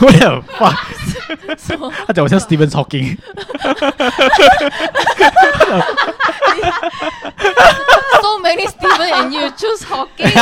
[0.00, 0.72] 我有哇，
[1.58, 1.92] 什么？
[2.06, 3.16] 他讲我像 Stephen Hawking。
[8.20, 10.32] So many Stephen and you choose Hawking。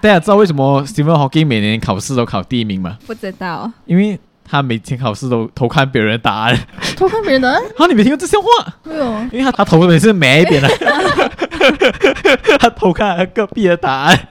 [0.00, 2.98] 大家知道为什么 Stephen Hawking 每年考试都考第一名吗？
[3.06, 4.18] 不知道，因为
[4.48, 6.58] 他每天考试都偷看别人的答案。
[6.96, 7.50] 偷看别人的？
[7.78, 8.48] 啊，你没听过这笑话？
[8.84, 9.04] 没有。
[9.32, 10.68] 因为他他头每次歪一边的，
[12.58, 14.28] 他偷看隔壁的答案。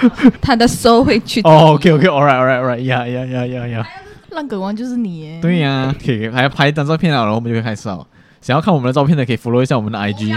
[0.42, 1.40] 他的手会去。
[1.42, 3.86] 哦，OK，OK，All right，All right，All right，呀呀呀呀呀。
[4.30, 5.38] 烂梗王就是你耶。
[5.40, 8.06] 对呀，可以，还要拍一张照片啊，然后我们就可以开始哦。
[8.42, 10.36] 想要看我们的照片的，可以 follow 一下我们的 IG，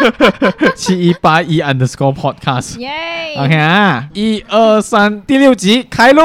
[0.74, 2.78] 七一八一 underscore podcast。
[2.78, 2.90] 耶。
[3.36, 6.22] OK 啊，一二三，第六集开录。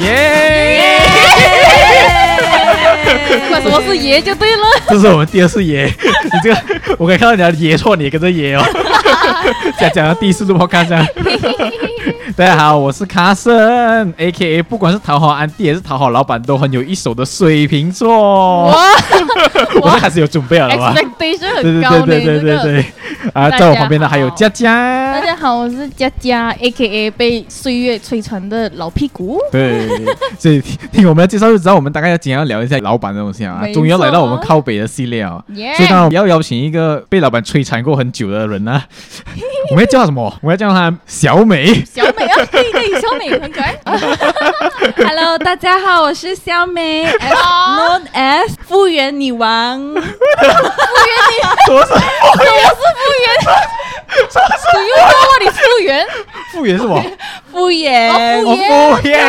[0.00, 1.00] 耶！
[3.40, 4.62] 不管什么是爷就对了。
[4.88, 5.86] 这是我们第二次爷，
[6.24, 6.56] 你这个
[6.98, 8.62] 我可以看到你的爷错，你也跟着爷哦。
[9.78, 11.04] 讲讲到第四次我看一下。
[12.38, 14.62] 大家好，我是卡森，A.K.A.
[14.62, 18.66] 不管是讨好安迪还是讨好老板，都很有一手的水瓶座。
[18.66, 18.76] 哇！
[19.82, 22.06] 我这开始有准备了吗？Expectation 很高呢。
[22.06, 22.84] 对对对对对对。
[23.34, 25.12] 啊，在我旁边的还有佳佳。
[25.12, 27.10] 大家好，我是佳佳，A.K.A.
[27.10, 29.40] 被岁月摧残的老屁股。
[29.50, 29.88] 对，
[30.38, 33.64] 所以听我们的介绍就知道，我们大概要怎样聊一下老板的东西啊。
[33.74, 35.42] 终于要来到我们靠北的系列啊。
[35.48, 38.80] 所以当然要邀请一个被老板摧残过很久的人呢。
[39.70, 40.22] 我们要叫他什么？
[40.40, 41.74] 我们要叫他小美。
[41.84, 42.27] 小美啊，
[42.62, 43.78] 对对，小美很可爱。
[44.96, 49.78] Hello，大家好，我是小美，known as 复原女王。
[49.78, 51.56] 复原女王？
[51.66, 51.98] 什么是复
[52.44, 53.30] 原？
[54.28, 54.84] 什么是复原？
[54.84, 56.06] 你又说我你复原？
[56.52, 57.00] 复原是什么？
[57.52, 58.12] 复原。
[58.42, 58.56] 复
[59.04, 59.20] 原。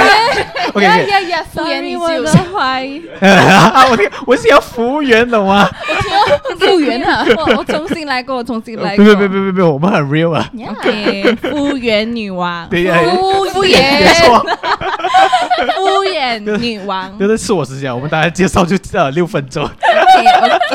[0.74, 1.46] OK，呀呀呀！
[1.54, 2.88] 复原 你我的怀。
[3.90, 5.70] 我听，我是要复原懂吗？
[6.50, 7.26] 我听复原啊！
[7.38, 9.06] 我我重新来过，我重新来过。
[9.06, 10.50] 别别别别别，我们很 real 啊。
[10.70, 12.68] OK，复原女王。
[12.70, 12.88] 对
[13.46, 13.52] 呀。
[13.54, 14.04] 复原。
[14.04, 14.40] 别错。
[15.76, 17.18] 敷衍女王。
[17.20, 19.64] 就是我时间，我们大家介绍就呃六分钟。
[19.64, 19.72] OK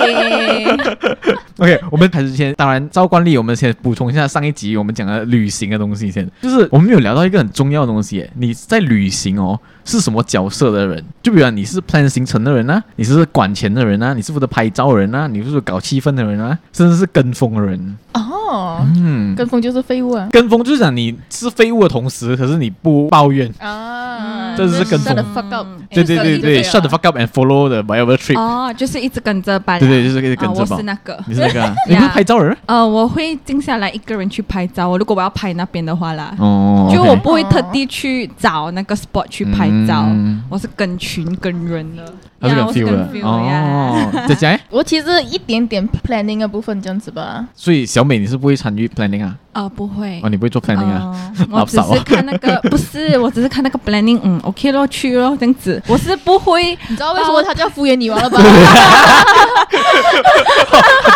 [0.03, 6.29] OK OK，我们开始之前，当然照惯例，我们先补充一下上一集我们讲的旅行的东西先。
[6.43, 11.05] 就是我们没有聊到一个很重要的东西，你在旅行哦是什么角色的人？
[11.23, 12.85] 就比如你是 plan 行程的人呢、啊？
[12.97, 14.15] 你是管钱的人呢、啊？
[14.15, 15.27] 你是负责拍照的人呢、啊？
[15.27, 16.59] 你是负责搞气氛的人啊？
[16.73, 17.97] 甚至是跟风的人？
[18.13, 20.29] 哦，嗯，跟风就是废物啊！
[20.31, 25.15] 跟风就是讲你是废物的同时，可是你不抱怨啊，这是跟风。
[25.15, 25.67] Shut the fuck up！
[25.91, 28.39] 对对对对，shut the fuck up and follow the whatever trip。
[28.39, 29.81] 哦，就是一直跟着班。
[29.81, 30.71] 对对，就是一直跟着办。
[30.71, 32.57] 我是那个，你是那个， 你不是拍照人？
[32.67, 34.89] 呃，我会静下来一个人去拍照。
[34.89, 40.07] 我如果我要拍那边的话啦，哦，就我不会特地去找那个 spot 去拍照，
[40.49, 42.05] 我是跟群跟人的。
[42.41, 44.11] 他是跟 feel 的哦。
[44.29, 47.43] 再讲， 我其实一点点 planning 的部分这样子吧。
[47.55, 49.35] 所以小美，你是不会参与 planning 啊？
[49.53, 50.21] 啊，不会。
[50.23, 51.33] 哦，你不会做 planning 啊？
[51.51, 55.83] 我只是看那个， 不是，我只是看那个 planning，嗯，OK 咯，去咯，这样子。
[55.87, 58.39] 我是不会，你知道为什么他叫敷衍女王了吧？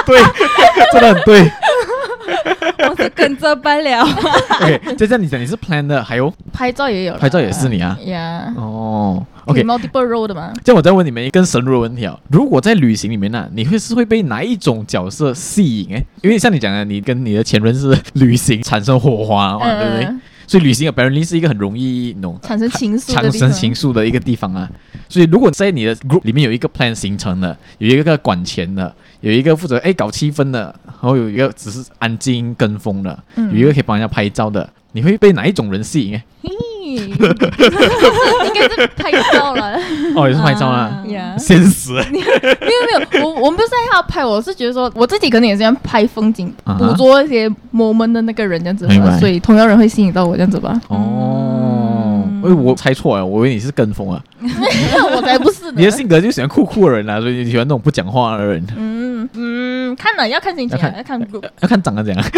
[0.06, 0.22] 对，
[0.92, 1.50] 真的很对。
[2.88, 4.02] 我是跟着班了。
[4.60, 7.98] OK，就这样你讲你是 plan 的，还有拍照也有，拍照也是你啊？
[8.04, 8.52] 呀。
[8.56, 10.52] 哦，OK，multiple role 的嘛。
[10.64, 15.94] 这样我再问你们一个更深入的问题啊，如果在旅行里面呢，你会是会被哪一种角色吸引？
[15.94, 20.08] 哎，因为像你讲的，你跟你的前任是旅行产生火花嘛，对不对？
[20.48, 24.68] 所以旅行 apparently 是一个很容易弄产生情愫、产生情愫的一个地方啊。
[25.06, 36.20] 所以如果在你的 group 里面有一个 plan 行程的，有一个管钱的，有一个负责哎搞气氛的，然后有一个只是安静跟风的，有一个可以帮人家拍照的，你会被哪一种人吸引？
[36.84, 37.16] 应
[38.52, 39.78] 该是拍照了。
[40.16, 41.92] 哦，也是拍照啊，呀，现实。
[42.10, 42.26] 没有
[43.12, 50.80] 没有，我我们不是要拍，我是觉得说我自己可能也是要拍风景，捕捉一些 moment 的那个人这样子吧，所以同样人会吸引到我这样子吧。
[50.88, 54.20] 哦，哎，我猜错了，我以为你是跟风啊。
[55.14, 55.70] 我才不是。
[55.72, 58.66] 你的性格就喜欢酷酷的人啊，所以你喜欢那种不讲话的人。
[58.76, 61.20] 嗯嗯，看了要看心情，要看
[61.60, 62.24] 要看长得怎样。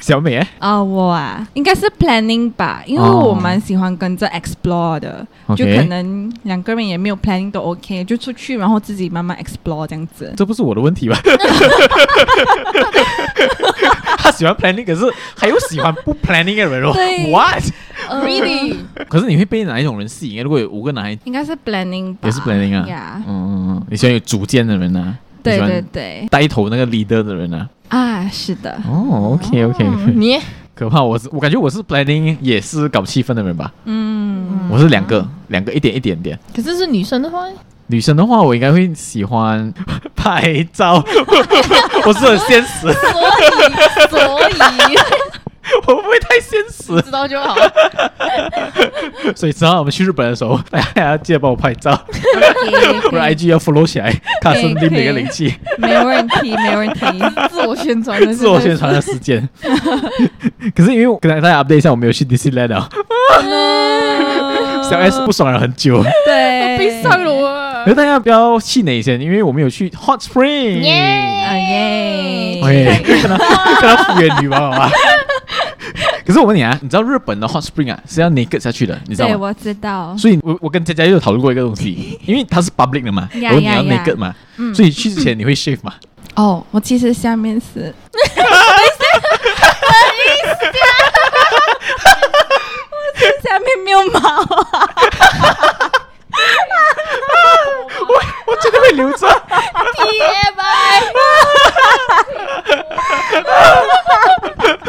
[0.00, 10.32] 小美啊，我啊，应该是 planning 吧，因为我蛮喜欢跟着 explore 的，就可能两个人也没有 planning 都 OK，就出去然后自己慢慢 explore 这样子。
[10.36, 11.18] 这不是我的问题吧？
[14.18, 15.04] 他喜欢 planning，可是
[15.36, 16.92] 还有喜欢不 planning 的人哦。
[17.30, 18.76] What？Really？
[19.08, 20.42] 可是你会被哪一种人吸引？
[20.42, 23.22] 如果有五个男孩，应该是 planning 吧，也是 planning 啊。
[23.26, 23.57] 嗯，
[23.90, 25.14] 你喜欢有主见的人啊？
[25.42, 27.68] 对对对，带头那个 leader 的人啊？
[27.88, 28.78] 啊，是的。
[28.88, 30.38] 哦，OK OK，你
[30.74, 31.02] 可怕！
[31.02, 33.72] 我是我感觉我是 planning 也是搞气氛的人吧。
[33.84, 36.38] 嗯，我是两个两个一点一点点。
[36.54, 37.46] 可是是女生的话，
[37.86, 39.72] 女生的话我应该会喜欢
[40.14, 41.02] 拍照。
[42.04, 42.92] 我是很现实，
[44.10, 44.98] 所以所以。
[45.86, 47.56] 我不会太现实，知道就好。
[49.34, 51.90] 所以之后我们去日本的时候，大家记得帮我拍照，
[53.06, 55.54] 我的 IG 要 follow 起来，看是另一个灵气。
[55.76, 57.00] 没有问题，没有问题。
[57.50, 59.48] 自我宣传的，自我宣传的时间。
[60.74, 62.88] 可是因为我跟大家 update 一下，我没有去 Disneyland 啊。
[64.88, 67.84] 小 S 不爽了很久，对，悲伤了啊。
[67.84, 70.80] 可是大家不要气馁先，因为我们有去 Hot Spring。
[70.80, 70.92] 耶
[71.68, 72.60] 耶！
[72.64, 74.90] 哎，跟他跟他敷衍女王好吗？
[76.28, 79.32] 可是我问你啊，你知道日本的 hot spring 啊是要 naked 下去的，你知道吗？
[79.34, 80.14] 对，我知道。
[80.18, 84.34] 所以我我跟佳佳又有讨论过一个东西， 因为它是 public 的嘛，然后你要 naked 嘛，
[84.74, 85.94] 所以去之前你会 shave 嘛？
[86.36, 87.94] 哦，我其实下面是，
[93.42, 94.46] 下面没有毛啊，
[98.08, 98.14] 我
[98.46, 99.26] 我真的会留着
[99.96, 101.02] ，TMI。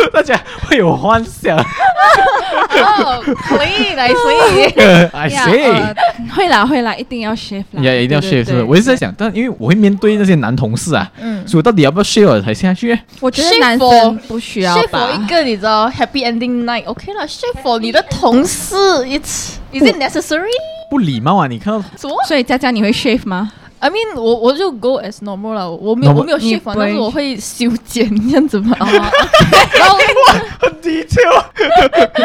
[0.14, 1.58] 大家会有幻想。
[1.58, 4.36] 哦，可以来，所以，
[5.14, 5.96] I see，
[6.36, 8.22] 会啦会啦，一定要 shave 啦，也一定要。
[8.22, 12.98] 是，我一直在想，但因为我会面对那些男同事啊，嗯，所以我到底要不要 shave 才下去？
[13.20, 15.10] 我觉得男生不需要吧。
[15.12, 20.48] shave 一个你知道 happy ending night，OK 了，shave for 你的同事，it's is it necessary？
[20.90, 21.48] 不礼貌啊！
[21.48, 22.16] 你看到什么？
[22.28, 28.76] 所以佳佳你会 shave 吗？I mean，我我就 go as normal 了，我没有我没有 shave，但是我会修剪这样子嘛。
[28.82, 29.98] 然后
[30.60, 31.46] 很 detail，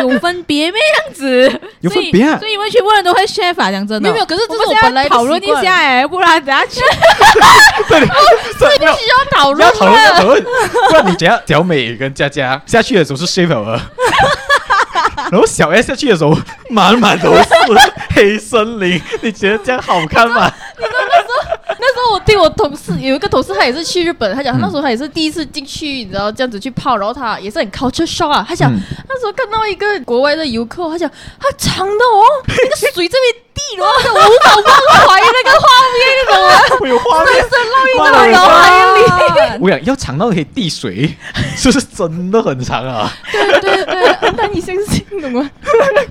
[0.00, 1.60] 有分别没样子？
[1.80, 2.38] 有分别啊？
[2.38, 3.70] 所以你们全部人都会 shave 啊？
[3.70, 4.26] 讲真的，没有没有。
[4.26, 6.80] 可是这是我本来讨论一下哎，不然等下去。
[8.58, 13.80] 这必须要讨论，要讨论要讨论，不然你等下小美跟佳佳下去的时候是 shave 了，
[15.16, 16.36] 然后小 S 下去的时候
[16.70, 17.42] 满满都是
[18.14, 20.52] 黑森林，你觉得这样好看吗？
[20.78, 28.44] 你知道那时候，那时候我听我同事有一个同事，他也是去日本，他讲他那时候他也是第一次进去，你知道这样子去泡，然后他也是很 culture shock 啊。
[28.46, 35.64] 他讲、嗯、那时候看到一个国外的游客，他讲他长的哦， 那个水这边滴了，我无法忘怀那个画
[35.94, 36.48] 面，你懂吗？
[36.80, 38.62] 我有画面，深深烙印在我脑海
[38.98, 39.58] 里。
[39.60, 41.14] 我想要长到可以滴水，
[41.56, 43.10] 是不是真的很长啊？
[43.32, 45.48] 对对对，难以相信，懂吗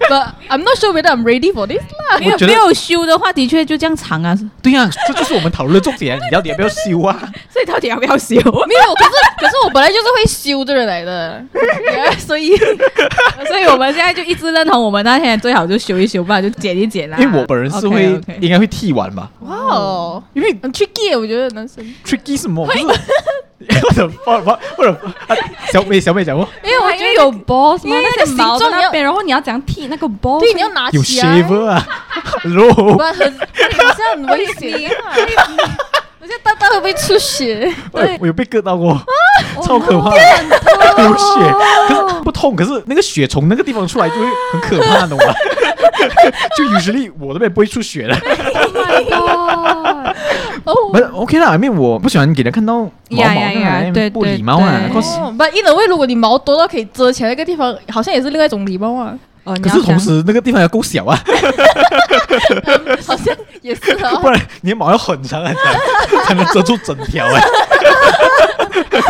[0.09, 2.17] ？But I'm not sure whether I'm ready for this 啦。
[2.19, 4.37] 没有没有修的话，的确就这样长啊。
[4.61, 6.17] 对呀、啊，这就是我们讨论的重点。
[6.17, 7.19] 你到底要不要修啊？
[7.51, 8.35] 所以到底要不要修？
[8.35, 11.43] 没有，可是可是我本来就是会修的人来的，
[12.25, 12.55] 所以
[13.47, 17.17] 所以我们现在就一直认同我们那天最好就修一修吧，就剪一剪啦。
[17.33, 18.39] 因为我本人是会 okay, okay.
[18.39, 19.29] 应该会剃完吧。
[19.41, 22.65] 哇哦，因为很 tricky，我觉得男生 tricky 什么？
[22.65, 22.85] 不是
[23.81, 25.41] 或者或者或者
[25.71, 30.41] 小美小美讲过，因为我觉得有 boss 因为那个形状那边，然后你要怎样剃那个 boss？
[30.41, 31.37] 对，你要拿起来。
[31.39, 31.87] 有 shaver 啊
[32.43, 33.31] 很很
[33.95, 35.15] 像很危险啊！
[36.19, 37.73] 我觉得大大会不会出血？
[37.93, 39.01] 对， 我有被割到过，
[39.63, 41.53] 超可怕，流血，
[41.87, 45.33] 可是不痛，可是那个血从那个地方出来就会很可怕，懂吗？
[46.57, 48.15] 就 usually 我都被不会出血的。
[50.65, 53.23] 哦， 不是 OK 啦，因为我不喜欢给人看到毛毛
[53.93, 54.81] 的，不礼貌啊。
[54.91, 54.99] 不，
[55.55, 59.17] 因为如果你毛多到可以遮起来那个地方，好像也是另外一种礼貌啊。
[59.61, 61.19] 可是同时那个地方要够小啊，
[63.05, 64.15] 好像也是啊。
[64.21, 65.63] 不然你的毛要很长很长，
[66.25, 67.41] 才能遮住整条哎。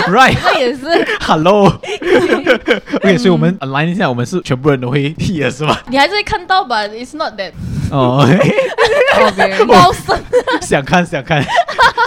[0.08, 0.82] Right，那也是。
[1.22, 5.82] Hello，OK，所以我们 align 一下，我们是全部人都会 P 的是吧？
[5.90, 7.52] 你还是会看到吧？It's not that。
[7.92, 8.28] 哦
[9.22, 10.18] ，OK，猫生。
[10.62, 11.46] 想看想看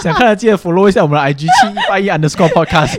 [0.03, 2.97] 想看的记得 follow 一下我们的 IG 七一八一 underscore podcast。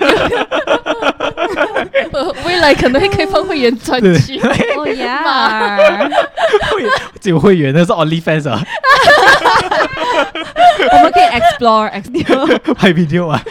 [2.46, 4.40] 未来可能会开放会员专区。
[4.76, 5.76] 哦呀，
[6.70, 6.84] 会
[7.20, 8.62] 只有会员，那是 OnlyFans 啊。
[10.90, 13.42] 我们可以 explore，explore 拍 video 啊。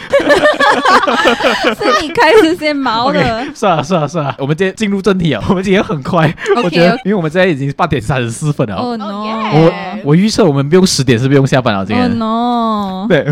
[1.78, 3.20] 是你开始先毛的。
[3.54, 5.42] 算了算了算了，我们今天进入正题啊。
[5.48, 8.76] 我们今天很快，我觉得，因为我们现在已经八点三十四分了。
[8.76, 9.24] 哦 no！
[9.54, 9.72] 我
[10.04, 11.84] 我预测我们不用十点是不用下班了。
[11.84, 12.10] 今天。
[12.20, 13.08] 哦 no！
[13.08, 13.24] 对。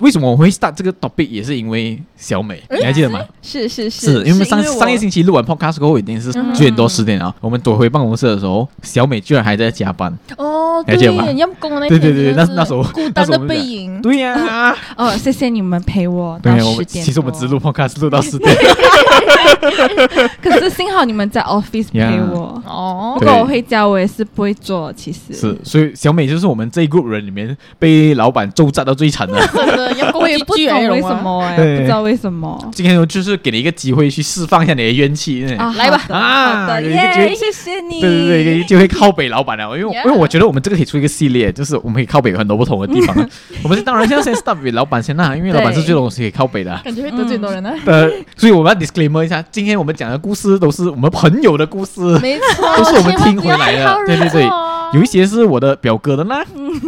[0.00, 3.20] 为什么我会 start 这个 topic 也是因为小美，你还记得吗？
[3.42, 10.16] 是是是，是因为上上一星期录完 podcast 过后已经是九点多十点了，我们躲回办公室的时候，小美居然还在加班。
[10.36, 10.96] 哦，对，
[11.36, 14.00] 要工那对对对，那那时候孤单的背影。
[14.02, 14.76] 对呀。
[14.96, 17.04] 哦，谢谢你们陪我到十点。
[17.04, 18.54] 其实我们只录 podcast 录到十点。
[20.42, 22.62] 可是幸好你们在 office 陪我。
[22.66, 23.16] 哦。
[23.20, 24.92] 如果我回家，我也是不会做。
[24.92, 29.34] 其实是，所以小美就是我们这一 group 人里面被老板咒炸到最惨 的。
[30.14, 32.58] 我也不懂为什么哎，不知道为什么。
[32.72, 35.44] 今天就是给你一个机会去释放一下你的怨气。
[35.76, 36.02] 来吧。
[36.08, 37.34] 啊，耶！
[37.34, 38.00] 谢谢你。
[38.00, 39.76] 对对对，就会靠北老板了。
[39.78, 43.16] 因为因为我觉得我们这个可以出一个系列，就是我们可以靠北很多不同的地方。
[43.64, 46.78] 我们当然现在先 start with 老板先啦， 因为老板是最东西可以靠北的。
[46.84, 47.72] 感觉会得罪很多人呢。
[47.86, 53.96] 呃，所以我们要 disclaimer 一下，今天我们讲的故事都是我们朋友的故事，没错，都是我们听回来的。
[54.06, 54.48] 对对对，
[54.92, 56.42] 有一些是我的表哥的啦，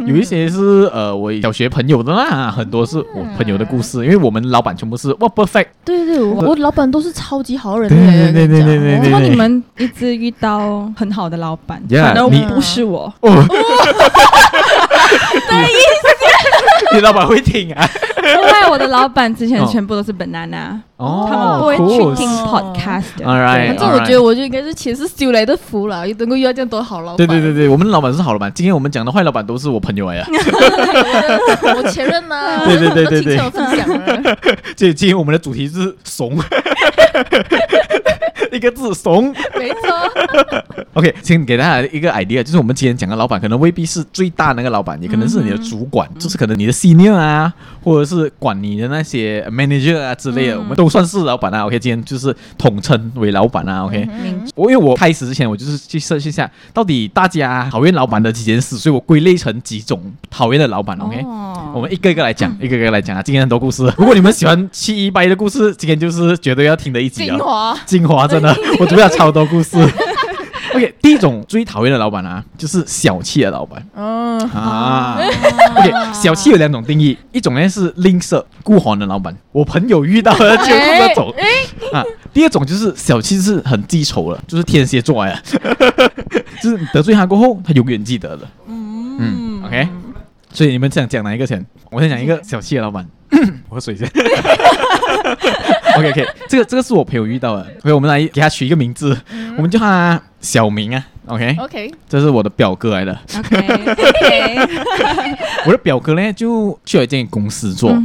[0.07, 4.05] 有一些是呃我小学朋友的啦，很多是我朋友的故事。
[4.05, 5.67] 因为我们老板全部是哇 perfect。
[5.85, 7.89] 对对，我老板都是超级好人。
[7.89, 9.03] 对对对对对对。
[9.05, 13.13] 怎么你们一直遇到很好的老板，反而不是我？
[16.93, 17.89] 你老板会听啊？
[18.23, 23.05] 因为我的老板之前全部都是 banana，哦，他们不会去听 podcast。
[23.23, 27.17] 反正我觉得我就应该是前世修来的福了，能够遇到这样多好老板。
[27.17, 28.53] 对对对对，我们老板是好老板。
[28.53, 30.27] 今天我们讲的坏老板都是我朋友哎呀。
[31.75, 32.67] 我前任 呢。
[32.67, 33.51] 对对对对对。
[33.51, 34.37] 分享了。
[34.77, 36.37] 这今天我们的主题是怂。
[38.53, 40.65] 一个字怂，没错。
[40.95, 47.53] OK，先给大家一个 idea，就是我们今天讲的老板可能未必是最大那个老板，也可能是你的主管，嗯、就是可能你的 senior 啊，
[47.83, 51.65] 或者是管你的那些 manager 啊之类的，嗯、我们都算是老板啊。
[51.67, 53.85] OK，今天就是统称为老板啊。
[53.85, 54.09] OK，
[54.55, 60.99] 我、嗯、因为我开始之前我就是去 search 一下，到底大家讨厌老板的几件事，所以我归类成几种讨厌的老板。
[60.99, 63.23] OK，、哦、我们一个一个来讲，嗯、一个一个来讲啊。
[63.23, 67.37] 今天很多故事，如果你们喜欢七一八一的故事，今天就是绝对要听的一集啊。
[67.37, 69.77] 精华，精华真的， 我准备了超多故事。
[70.73, 73.85] OK，第一种最讨厌的老板啊，就是小气的老板。
[73.97, 75.19] 嗯啊
[75.77, 81.35] ，OK，小气有两种定义，一种呢是吝啬孤寒的老板，我朋友遇到了就是那种
[81.93, 82.05] 啊。
[82.33, 85.37] 第二种就是小气是很记仇了，就是天蝎座呀，
[86.63, 88.47] 就是得罪他过后，他永远记得的。
[88.69, 89.89] 嗯 OK，
[90.53, 91.67] 所以你们想讲哪一个先？
[91.91, 93.05] 我先讲一个小气的老板，
[93.69, 94.09] 我喝水先。
[95.97, 97.65] OK OK，这个这个是我朋友遇到的。
[97.83, 99.21] 所以我们来给他取一个名字，
[99.57, 100.21] 我们叫他。
[100.41, 104.57] 小明啊，OK，OK，这是我的表哥来的，OK，
[105.67, 107.97] 我的表哥呢就去了一间公司做，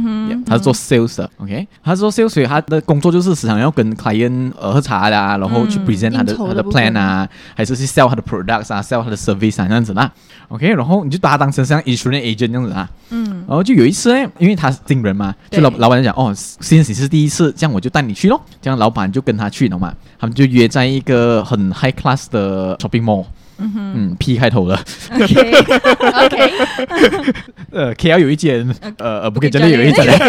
[0.46, 9.16] 他是做 sales 的，OK，他是做 sales，所以他的工作就是时常要跟 client 呃喝茶啦，然后去 present 他的他的 plan 啊，还是去 sell 他的 products 啊，sell 他的
[9.16, 10.10] service 啊这样子啦
[10.48, 22.26] ，OK，然后你就把他当成像 insurance agent 这样子啊，嗯，然后就有一次呢，因为他是新人嘛，就老老板讲哦，现在是第一次，这样我就带你去咯，这样老板就跟他去了嘛，他们就约在一个很 high class。
[22.28, 23.15] 的 shopping mall，
[23.58, 24.78] 嗯哼，嗯，P 开头的
[25.14, 26.52] ，OK，OK，
[27.72, 28.68] 呃，KL 有一间，
[28.98, 30.04] 呃呃，不可以，这里有一间。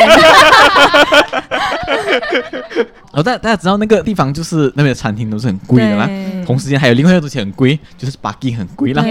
[3.11, 6.07] 哦，大大家知道那个地方就是那边的餐厅都是很贵的啦，
[6.45, 9.01] 同时间还有另外一个东西很贵，就是 parking 很贵啦，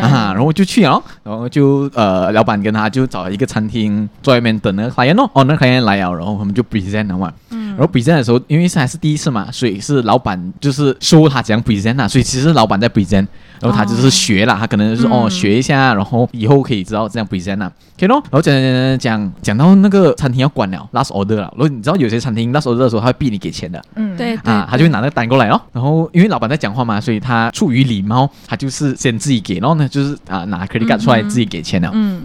[0.00, 7.32] 啊，然后就去了，然后就呃，老板跟他就找了一个餐厅在外面等那个客人哦，哦，那客人来了，然后我们就 present 了嘛。
[7.76, 13.26] 然后 present 的时候，因为是还是第一次嘛，所以是老板就是说他怎样 present 啊，所以其实老板在 present，
[13.60, 18.22] 然后他就是学了，他可能就是哦学一下，然后以后可以知道这样 present 啊，OK 咯。
[18.30, 21.52] 然后讲讲讲讲讲到那个餐厅要关了，last order 了。
[21.56, 25.60] 然后你知道有些餐厅 last order 的时候，他会逼你给钱的，嗯，对，啊，他就会拿那个单过来哦。
[25.72, 32.22] 然后因为老板在讲话嘛，所以他出于礼貌，他就是先自己给，然后呢就是啊拿 credit card 出来自己给钱了，嗯。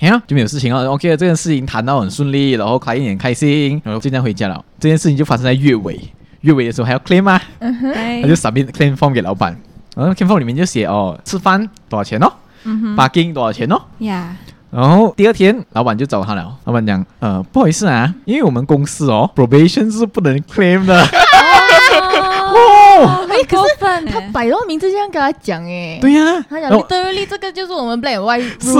[0.00, 0.90] 呀，就没有事情了。
[0.90, 4.64] OK，这件事情谈到很顺利，然后开一很开心，然后就这样回家了。
[4.78, 5.98] 这件事情就发生在月尾，
[6.40, 7.40] 月尾的时候还要 claim 吗？
[7.60, 9.56] 嗯哼，他就 submit claim form 给老板，
[9.96, 12.30] 然后 claim form 里面就写哦，吃饭多少钱哦，
[12.64, 14.36] 嗯哼，parking 多少钱哦，呀，
[14.70, 21.06] 然后第二天老板就找他了，老板讲，呃，不好意思啊，因为我们公司哦，probation 是不能 claim 的。
[23.02, 28.72] 哦，哎，可是他摆到名字这样跟他讲，哎，对呀，他讲 literally 这个就是我们 black and white，是，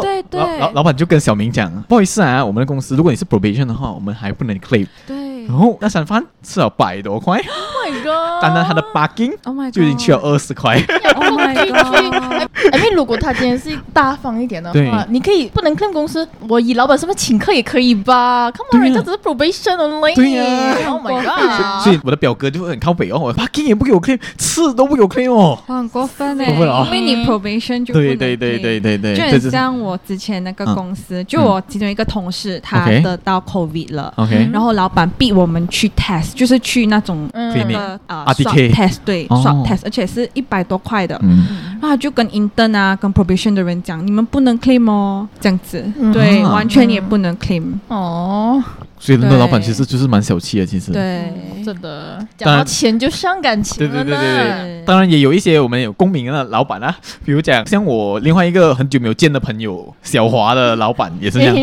[0.00, 10.74] 对对对，老老板就跟小明讲，不好意思啊，我们的公司如果你是 probation 的话，我们还不能 claim，对，然后那三番吃了百多块，Oh my god，单单他的 parking，Oh my god，就已经去了二十块
[11.14, 12.35] ，Oh my god，
[12.72, 18.84] I mean, 如果他今天是大方一点的话，你可以不能 claim 公司，我以老板身份请客也可以吧？Come on，呀。
[18.84, 20.14] 人家只是 probation only。
[20.14, 20.44] 对呀。
[20.88, 21.84] Oh my god！
[21.84, 25.58] 所以我的表哥就会很靠北哦，我 parking 也不给我 claim，吃都不给我 claim 哦。
[25.66, 26.74] 很过分哎，过分了。
[26.74, 34.12] 哦因为你 probation 就对对对对对对，就是很像我之前那个公司，就我其中一个同事，他得到 COVID 了。
[34.16, 39.42] OK，然后老板逼我们去 test，就是去那种那个呃 RDK swab test，对哦。
[39.44, 41.18] swab test，而且是一百多块的。
[41.22, 41.46] 嗯，
[41.80, 46.12] 然后就跟 intern 啊、跟 probation 的人讲，你们不能 claim 哦，这样子，嗯。
[46.12, 46.52] 对，啊。
[46.52, 48.62] 完全也不能 claim，哦，
[48.98, 50.90] 所以那个对老板其实就是蛮小气的，其实。
[50.90, 51.32] 对，
[51.64, 54.04] 真的，讲到钱就伤感情对了呢。
[54.04, 56.94] 对对对对对当然也有一些我们有共鸣的老板啊，
[57.24, 61.56] 比如讲像我另外一个很久没有见的朋友小华的老板也是这样。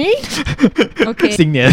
[1.07, 1.71] OK， 新年，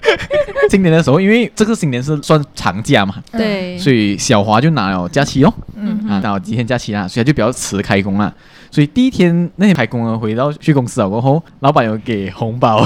[0.70, 8.32] 新年的时候，因为这个新年是算长假嘛，对，所以小华就拿了假期哦，嗯啊，拿了几天假期啦，所以他就比较迟开工啦。
[8.74, 12.84] 所以第一天那天排工啊，回到去公司啊过后，老板有给红包。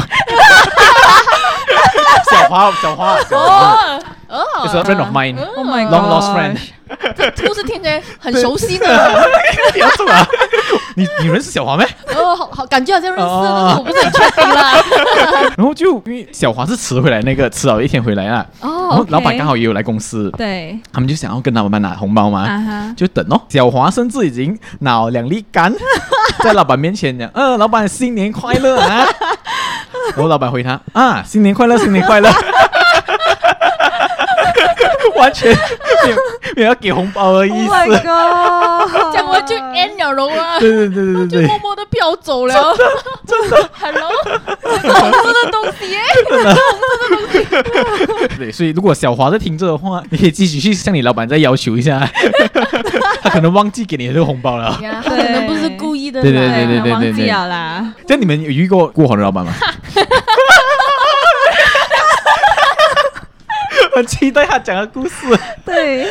[2.31, 6.59] 小华，小华，小华哦，is a friend of mine，Oh my long lost friend。
[7.47, 8.87] 故事听起来很熟悉呢。
[10.95, 11.03] 你？
[11.05, 11.85] 你你认识小华没？
[12.15, 14.73] 哦，好好，感觉好像认识，哦但是我不是很确定啦。
[15.57, 18.47] 然后就因为小华是迟回来那个，迟了一天回来啦。
[18.61, 22.95] 然哦后老板刚好也有来公司，对，他们就想要跟老板拿红包嘛。
[22.97, 25.73] 就等哦，小华甚至已经拿两粒柑，
[26.43, 29.07] 在老板面前讲：“嗯、老板新年快乐啊！”
[30.17, 32.29] 然后老板回他：“啊，新年快乐，新年快乐。”
[35.19, 36.17] 完全没有
[36.57, 37.69] 没有要给红包的意 Oh 思。
[37.69, 42.55] my god， 讲完就 end 了咯啊，对对对对就对默默的飘走了。
[43.27, 44.11] 真的， Hello，
[44.83, 45.99] 这个红色的东西耶。
[48.29, 52.09] 对 对，所以如果小华在听着的话，你可以继续去向你老板再要求一下，
[53.23, 54.79] 他可能忘记给你的这个红包了。
[54.83, 56.23] 呀，他可能不是故意的啦。
[56.23, 59.53] 对对对对对忘记了啦，这样你们有遇过过好的老板吗？
[63.99, 65.27] 很期待他讲的故事。
[65.65, 66.09] 对，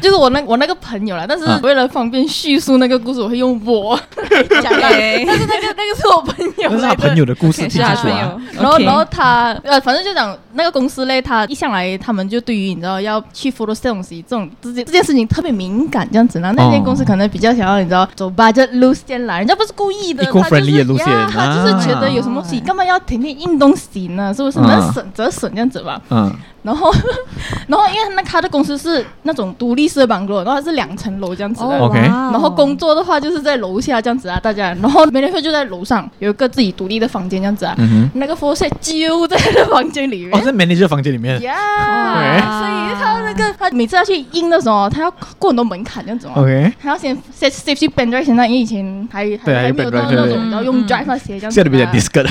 [0.00, 3.94] 就是我那我那个朋友啦，但是嗯为了方便叙述那个故事，我会用我
[4.30, 4.88] 来 讲啦。
[4.90, 6.94] 但是那个那个是我朋友那是他。
[6.94, 8.40] 朋友的故事，听清是他楚啊朋友。
[8.62, 16.40] 然后然后他呃，反正就讲那个公司嘞，他一向来他们就对于你知道要去 photo sale 东西这种这件这件事情特别敏感这样子。
[16.40, 24.32] 然后那间公司可能比较想要你知道走 budget 路线啦，人家不是故意的路线呀他就是觉得啊有什么东西干嘛要天天印东西呢？
[24.34, 24.58] 是不是？
[24.60, 26.00] 嗯能省则省这样子吧。
[26.10, 26.30] 嗯，
[26.68, 26.92] 然后，
[27.66, 31.78] 然后因为那他的公司是那种独立式的 bungalow，然后它是两层楼这样子的。
[31.78, 34.74] OK 哦然后工作的话就是在楼下这样子啊，大家。
[34.82, 37.74] 然后 manager 就在楼上有一个自己独立的房间这样子啊。
[37.78, 40.44] 嗯那个 f o r c e 就在那房间里面，哦，面。
[40.44, 41.40] 在 manager 房间里面。
[41.40, 46.32] 呀哇所以他那个他每次要去印的时候，他要过很多门槛这样子哦。
[46.42, 51.50] OK，他要先 set safety pen drive 先上，因为以前还还还没有到那种，然后用 drive 那些这样子啊。
[51.50, 52.08] 现在比较 disc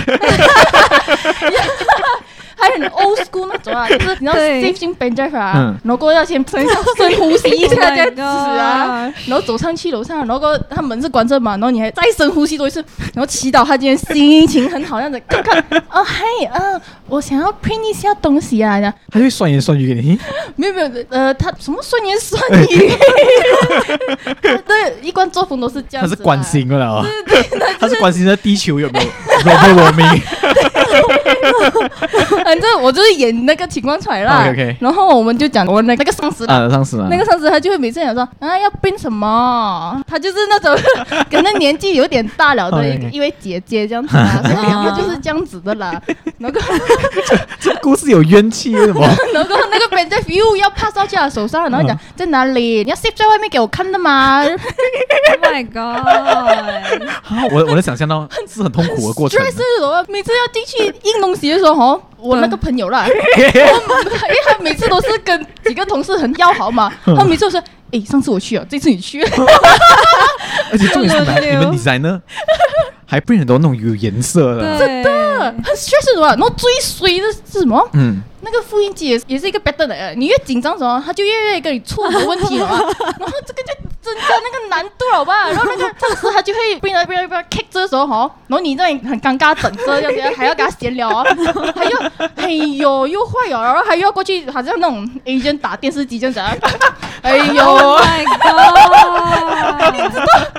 [2.58, 4.64] 还很 old school 那种啊， 就是你知道对。
[4.64, 5.78] Safety pen drive 啊，嗯。
[5.84, 6.66] 然后过后要先深
[6.98, 15.58] 深呼吸 一下 Oh 这样子啊然后走上去楼上，然后过他门是关着嘛，然后你还再深呼吸多一次，然后祈祷他今天心情很好，这样子看看，
[15.92, 18.94] 哦嗨，嗯，我想要 print 一下东西啊，这样。
[19.12, 20.20] 他就会酸言酸语给你。
[20.56, 22.92] 没有没有，呃，他什么酸言酸语，
[24.66, 27.06] 对，一贯作风都是这样，他是关，心的了哦，
[27.80, 29.06] 他是关心的地球有没有
[29.42, 30.22] global warming。
[32.48, 36.46] 反正我就是演那个情况出来啦 OK，OK 然后我们就讲我那那个上司。
[36.46, 40.74] 啊，上司啊，那个上司他就会每次讲说啊要变什么，他就是那种
[41.30, 46.02] 可能年纪有点大了的一 OK，OK 一位姐姐这样子啊，所以他就是这样子的啦。
[46.38, 46.58] 然后
[47.60, 49.02] 这故事有冤气，为什么？
[49.34, 52.84] 然后那个 pen drive 又要 pass 到去他手上，然后讲在哪里？
[52.86, 56.08] 你要 save 在外面给我看的吗 Oh my god！
[56.08, 59.38] 啊，我我能想象到是很痛苦的过程。
[59.42, 60.06] ？stress 是什么？
[60.08, 67.64] 每次要进去印东西的时候，哦，我那个朋友啦，因为他每次都是跟几个同事很要好嘛，他每次都说。
[67.92, 69.24] 诶，上次我去了，这次你去。
[70.70, 72.20] 而且重点是你们 designer
[73.06, 76.28] 还 print 很多那种有颜色的，真的，很 stress 是什么？
[76.28, 77.90] 然后最衰的是什么？
[77.94, 82.78] 嗯，那个复印机也也是一个 pattern 的，你越紧张什么，它就越越跟你出很多问题了嘛。
[83.18, 83.74] 然后这个就
[84.14, 85.48] 增加那个难度好吧？
[85.50, 91.24] 然后那个上司他就会不要不要不要 kick 这个时候哈，然后你这里很尴尬等着，要不要还要跟他闲聊啊？
[91.76, 92.00] 还要
[92.36, 96.56] 哎呦又坏哦，然后还要过去好像那种 agent 打电视机这样子啊，
[97.22, 97.64] 哎呦。
[97.64, 98.38] Oh my god！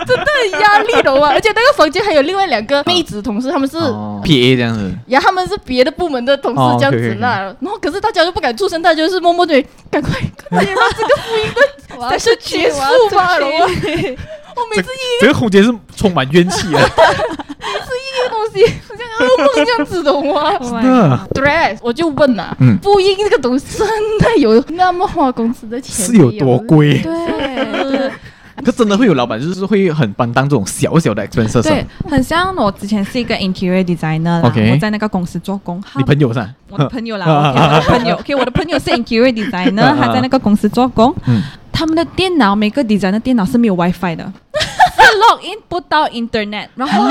[0.06, 7.54] 真的很压力的哇，而且那个房间还有另外两个妹子同事，他们是哦 PA 这样子，然后，他们是别的部门的同哦事这样子啦。
[7.60, 10.10] 然后可是大家都不敢出声，大家就是默默的赶快
[10.48, 12.76] 快点让这个福音的才是结束
[13.14, 13.37] 吧，
[14.56, 16.78] 我每次一这个空间是充满怨气的。
[18.18, 26.06] 个东西好像噩梦这样子的吗 Oh my 真的 God？Dress，我就问了，嗯复印这个东西真的有那么花公司的钱？
[26.06, 26.98] 是有多贵？
[26.98, 28.10] 对
[28.64, 35.80] 可真的会有老板就是会很担当这种小小的 expenses 对啊。，很像我之前是一个 interior designer 我在那个公司做工。
[35.94, 36.44] 你朋友噻？
[36.68, 41.14] 我的朋友啦我的朋友，OK，我的朋友是 interior designer，他在那个公司做工。
[41.78, 44.32] 嗯他们的电脑每个 design 的电脑是没有 WiFi 的，
[44.98, 47.04] 是 log in 不到 internet，然后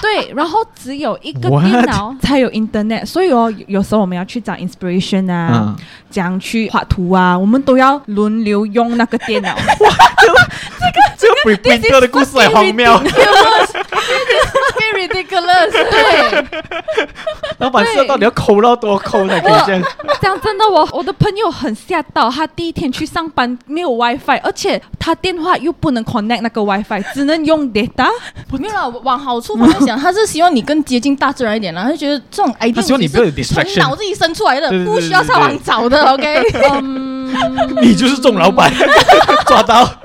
[0.00, 1.50] 对，然后只有一个？
[1.60, 5.76] 电脑才有 internet，所以哦，有时候我们要去找 inspiration 啊嗯，
[6.10, 9.54] 这样去画图啊，我们都要轮流用那个电脑。
[11.18, 12.98] 这个比 printer 的故事很荒谬。
[15.16, 17.08] Very ridiculous， 对，
[17.58, 19.82] 老板知道到底要抠到多抠才可以这样？
[20.20, 28.08] 讲真的，我我的朋友很吓到，他第一天去上班没有 WiFi，而且他电话又不能 connect 那个 WiFi，只能用 data。
[28.50, 36.42] 没有啦，往好处方面想，他是希望你更接近大自然一点啦，他就觉得这种 idea 他希望你不要有从 distraction 脑子里生出来的不需要上网找的，OK？
[36.82, 37.15] 嗯，
[37.82, 38.72] 你就是众老板，
[39.46, 39.88] 抓到。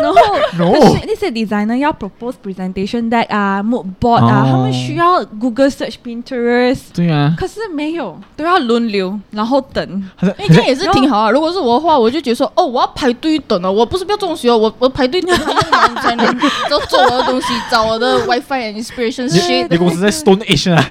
[0.00, 0.20] 然后
[0.58, 10.10] No 可是那些 designer 要 propose presentation deck 啊，mood board 啊，哦他们需要 Google search Pinterest，对啊，可是没有，都要轮流，然后等。
[10.20, 11.30] 哎，这样也是挺好啊。
[11.30, 13.70] 如果是我的话，我就觉得说，哦，我要排队等了。
[13.70, 15.36] 我不是不要这种学哦，我我排队等，
[15.70, 16.26] 他才能
[16.68, 19.66] 找找我的东西，找我的 WiFi and inspiration shit。
[19.70, 20.84] 你公司在 Stone Age 啊，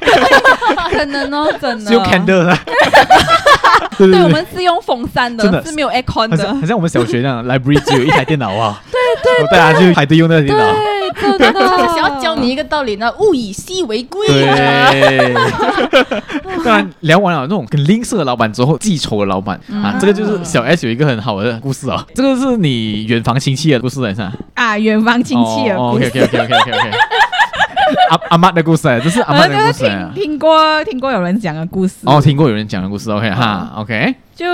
[0.89, 1.87] 可能哦，真的。
[1.87, 2.57] 是用 candle 的。
[3.97, 6.53] 对 对，对对，我们是用风扇真的的，是没有 aircon 的。
[6.55, 8.81] 很像我们小学那样，library 只有一台电脑啊。
[8.91, 8.99] 对
[9.39, 10.63] 对，大家就排队用那个电脑。
[11.13, 11.67] 对，真的。
[11.87, 14.27] 想要教你一个道理呢，物以稀为贵。
[14.27, 15.33] 对，
[16.63, 22.05] 当然聊完了那种很吝啬的老板之后，记仇的老板啊，这个就是小 S 有一个很好的故事啊。
[22.15, 24.31] 这个是你远房亲戚的故事，是吧？
[24.55, 26.07] 啊，远房亲戚的故 OK。
[26.07, 26.91] OK OK OK OK。
[28.09, 30.11] 阿阿妈的故事，这是阿妈的故事啊。
[30.13, 34.15] 听听过听过有人讲的故事，哦，听过有人讲的故事，OK 哈，OK。
[34.33, 34.47] 就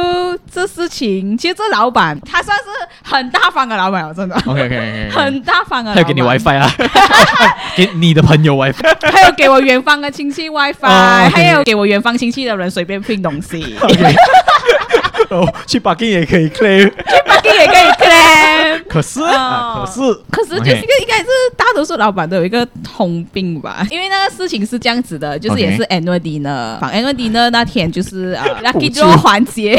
[0.52, 2.64] 这事情，其实这老板他算是
[3.04, 4.36] 很大方的老板哦，真的。
[4.46, 5.96] OK 很大方的老板。
[5.96, 6.70] 还有给你 WiFi 啊，
[7.78, 8.74] 给你的朋友 WiFi。
[9.10, 14.16] 还有给我远方的亲戚 WiFi，、还有给我远方亲戚的人随便拼东西，OK，
[15.30, 16.92] 哦，去 bugging 也可以 claim，
[17.26, 18.84] 巴金也可以 claim。
[18.88, 21.26] 可是可是可是就是一个应该是
[21.58, 29.78] 大多数老板都有一个通病吧， 因为那个事情是这样子的，就是也是 annual dinner，放 annual dinner 那天就是呃 lucky 补 draw 环节，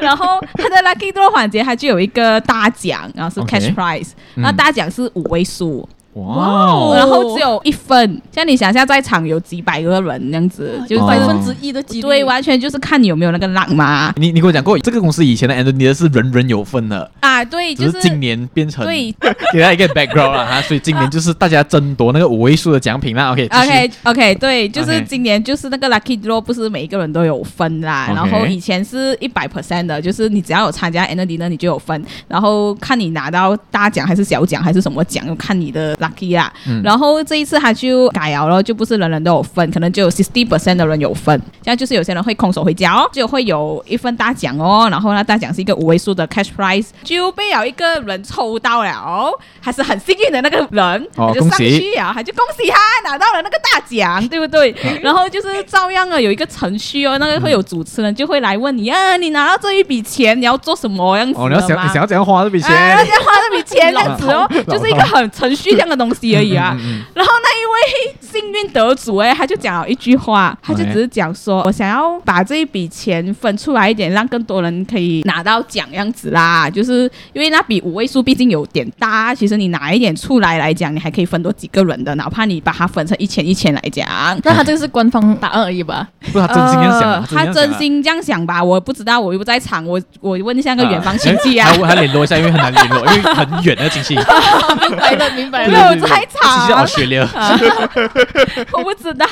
[0.00, 4.42] 然后他的 lucky draw 环节他就有一个大奖，然后是 cash prize，嗯。
[4.42, 5.88] 那大奖是五位数。
[6.18, 12.08] 哇哦，然后只有一份，像你想象在场有几百个人这样子，就就是哦百分之一的几率。
[12.08, 14.12] 对，完全就是看你有没有那个 luck 嘛。
[14.16, 19.14] 你你跟我讲过，这个公司以前的 Anthony 是人人有份的，啊，对，就是是今年变成对
[19.52, 23.32] 给他一个 background 了哈，所以今年就是大家争夺那个五位数的奖品啦。
[23.32, 28.10] OK OK OK，对，就是今年就是那个 lucky draw，不是每一个人都有分啦。
[28.14, 36.52] 然后以前是一百 percent 的，就是你只要有参加 Annual Dinner 你就有分，然后看你拿到大奖还是小奖还是什么奖，看你的 lucky 啦。
[36.66, 41.40] 嗯然后这一次他就改了咯，就不是人人都有分，可能就有 sixty percent 的人有分。
[41.62, 44.88] 这样就是有些人会空手回家哦，就会有一份大奖哦。
[44.90, 54.74] 然后呢，大奖是一个五位数的 cash prize，就被有一个人抽到了，还是很幸运的那个人，哦他就上去啊，他就恭喜他拿到了那个大奖，对不对？
[55.02, 62.70] 然后就是照样啊，有一个程序哦，那个会有主持人就会来问你啊，你拿到这一笔钱你要做什么样子的哦，你要想你想要怎样花这笔钱？
[62.74, 66.76] 啊， 要怎样花这笔钱这样子哦 就是一个很程序这样的东西而已啊。
[66.78, 76.68] 嗯嗯嗯然后那一位幸运得主哎，他就讲了一句话，他就只是讲说，我想要把这一笔钱分出来一点，让更多人可以拿到奖样子啦。
[76.68, 84.06] 就是因为那笔五位数毕竟有点大，其实你拿一点出来来讲，你还可以分多几个人的，哪怕你把它分成一千一千来讲。
[84.44, 86.06] 那他这个是官方答案而已吧？
[86.32, 91.88] 不是他真心这样想呃，他真心这样想吧，我不知道，我又不在场，我我问一下那个远方亲戚啊还。
[91.88, 94.14] 还联络一下，因为很难联络，因为很远的亲戚。
[94.88, 95.77] 明白了，明白没了。
[95.78, 97.28] 有在场其实学了，
[98.72, 99.26] 我不知道。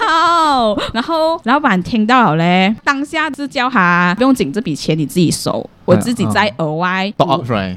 [0.92, 7.10] 然后老板听到了嘞，当下就叫他不用紧，这笔钱你自己收，我自己再额外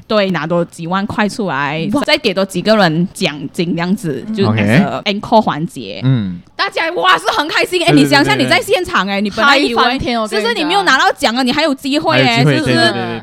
[0.07, 6.01] 对拿多几万块出来，再给多几个人奖金，这样子就 OK 是 encore 环节。
[6.03, 12.73] 嗯，大家哇是很开心哎，你想象对对你在现场哎，你本来以为嗨翻天我跟你讲是不是你没有拿到奖啊，你还有机会哎，是不是？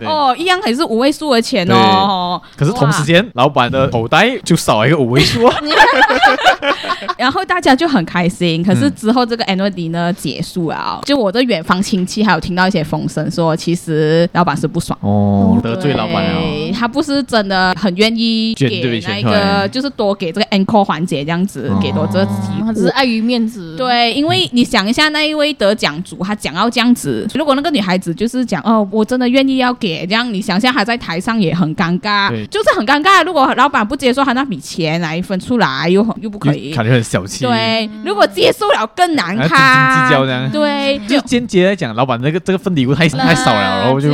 [0.04, 2.40] 哦，一样还是五位数的钱哦。
[2.56, 5.56] 可是同时间，老板的口袋就少了一个五位数啊。
[7.18, 14.98] 然后大家就很开心，可是之后这个 annual dinner 呢结束了，就我的远方亲戚还有听到一些风声说，其实老板是不不爽。
[15.00, 16.72] 哦，得罪老板了。
[16.74, 23.74] 他不是真的很愿意给那个，就是多给这个 encore 环节这样子，给多这个机会，他只是碍于面子。
[23.78, 33.24] 对，因为你想一下，那一位得奖主，他讲要这样子，如果那个女孩子就是讲哦，我真的愿意要给，这样你想象他在台上也很尴尬，就是很尴尬。
[33.24, 37.46] 如果老板不接受他那笔钱来分出来，又又不可以，感觉很小气。
[37.46, 39.96] 对，如果接受了更难看。
[40.06, 40.50] 计较这样。
[40.50, 44.10] 对，就间接来讲，老板这个这个份礼物太太少了，然后就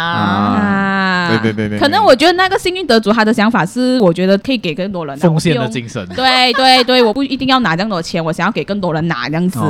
[0.00, 1.28] 啊。
[1.28, 1.78] 对对对对。
[1.78, 6.06] 可能我觉得那个幸运得主他的想法是，我觉得可以给更多人奉献的精神。
[6.16, 9.60] 对对对，我不一定要拿这么多钱，我想要给更多人拿这样子。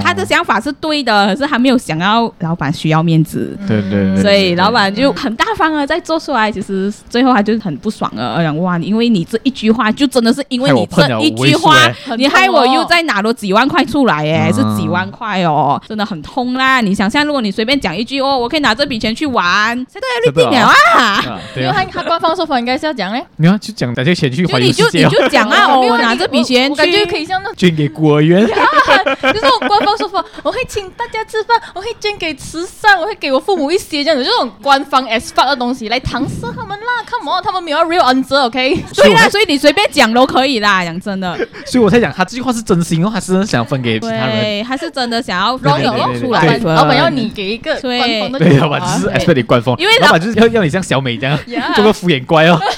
[0.00, 3.56] 他的想法是对的，可是他没有想要老板需要面子。
[3.66, 4.22] 对对。
[4.22, 8.36] 所以老板就很大方的在做出来，其实最后他就是很不爽了。
[8.56, 11.74] 哇，因为你这一句话，就真的是因为你这一句话，
[12.16, 16.80] 你害我又再拿了几万块出来，哎，是几万块哦，真的很痛啦。
[16.80, 21.40] 你想象，如果你随便讲一句哦，我可以拿这笔钱去玩，谁都要绿电了啊。
[21.56, 36.86] 因为他他官方说法应该是要讲嘞，你要去讲这些钱去环游世界，你就讲啊， 我拿这笔钱，我感觉可以像那捐给孤儿院，就是我官方说法，我会请大家吃饭，我会捐给慈善，我会给我父母一些这样子，这种官方 as fuck 的东西来搪塞他们啦。
[37.08, 38.84] Come on，他们没有 real answer，OK？
[38.94, 41.36] 对啦，所以你随便讲都可以啦，讲真的。
[41.64, 44.40] 所以我才讲他这句话是真心哦，还是想分给其他人？
[44.40, 46.58] 对，他是真的想要让有出来。
[46.58, 51.38] 老板要你给一个官方的，对，老板只是 expect 你官方，因为老板就是要要你像小美这样
[51.74, 52.58] 做个敷衍乖哦。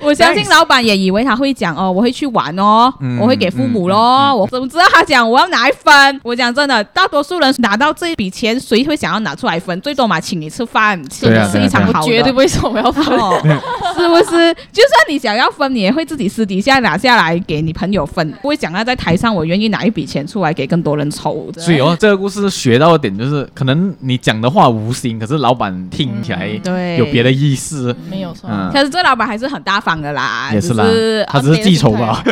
[0.00, 4.34] 我相信老板也以为他会讲哦，我会去玩哦，我会给父母咯。
[4.34, 6.20] 我怎么知道他讲我要拿一分？
[6.22, 9.80] 我讲真的，大多数人拿到这一笔钱，谁会想要拿出来分？
[9.80, 13.04] 最多嘛，请你吃饭，请你吃一场好的，绝对不会说我要分，
[13.96, 14.54] 是不是？
[14.72, 21.50] 就算你想要分，你也会自己私底下拿下来给你朋友分，不会讲他在台上，我愿意拿一笔钱出来给更多人抽。
[21.56, 27.94] 所以哦，这个故事学到的点就是，可能你讲的话无心，可是老板听起来对有别的意思。
[28.10, 30.84] 没有错，嗯，可是这老板还是很大方的啦，也是啦，
[31.28, 32.22] 他只是记仇吧。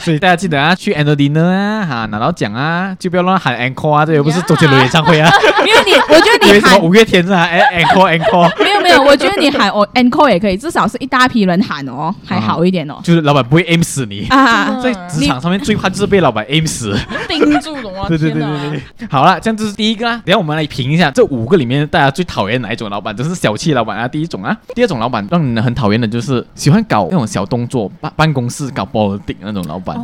[0.00, 5.28] 所以大家记得啊，去 end dinner 啊，哈，拿到奖啊，就不要乱喊 encore 啊，这又不是周杰伦演唱会啊。
[5.64, 8.62] 没有你，我觉得你喊五月天是啊，哎，encore encore。
[8.62, 12.98] 没有没有，我觉得你喊我 encore 也可以，至少是一大批人喊哦，还好一点哦。
[13.02, 16.96] 就是老板不会 aim 死你啊，在职场上面最怕就是被老板 aim 死，
[17.28, 18.06] 盯住的吗？
[18.08, 19.08] 对对对对对。
[19.08, 29.96] 好了，这样这是第一个啊，等下我们来评一下这五个里面大家最讨厌哪一种老板，就是小气老板啊，第一种啊，第二种老板让人很讨厌的就是喜欢搞那种小动作，办办公室搞 Bolting 那种老板。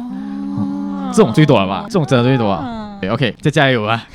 [1.14, 1.85] 这种最多了吧？
[1.88, 2.82] 这种真的最多啊！
[3.03, 4.07] 对，OK，再加油啊！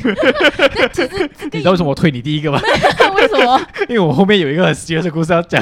[1.52, 2.58] 你知道为什么我推你第一个吗？
[3.16, 3.62] 为什么？
[3.90, 5.62] 因为我后面有一个很绝的故事要讲。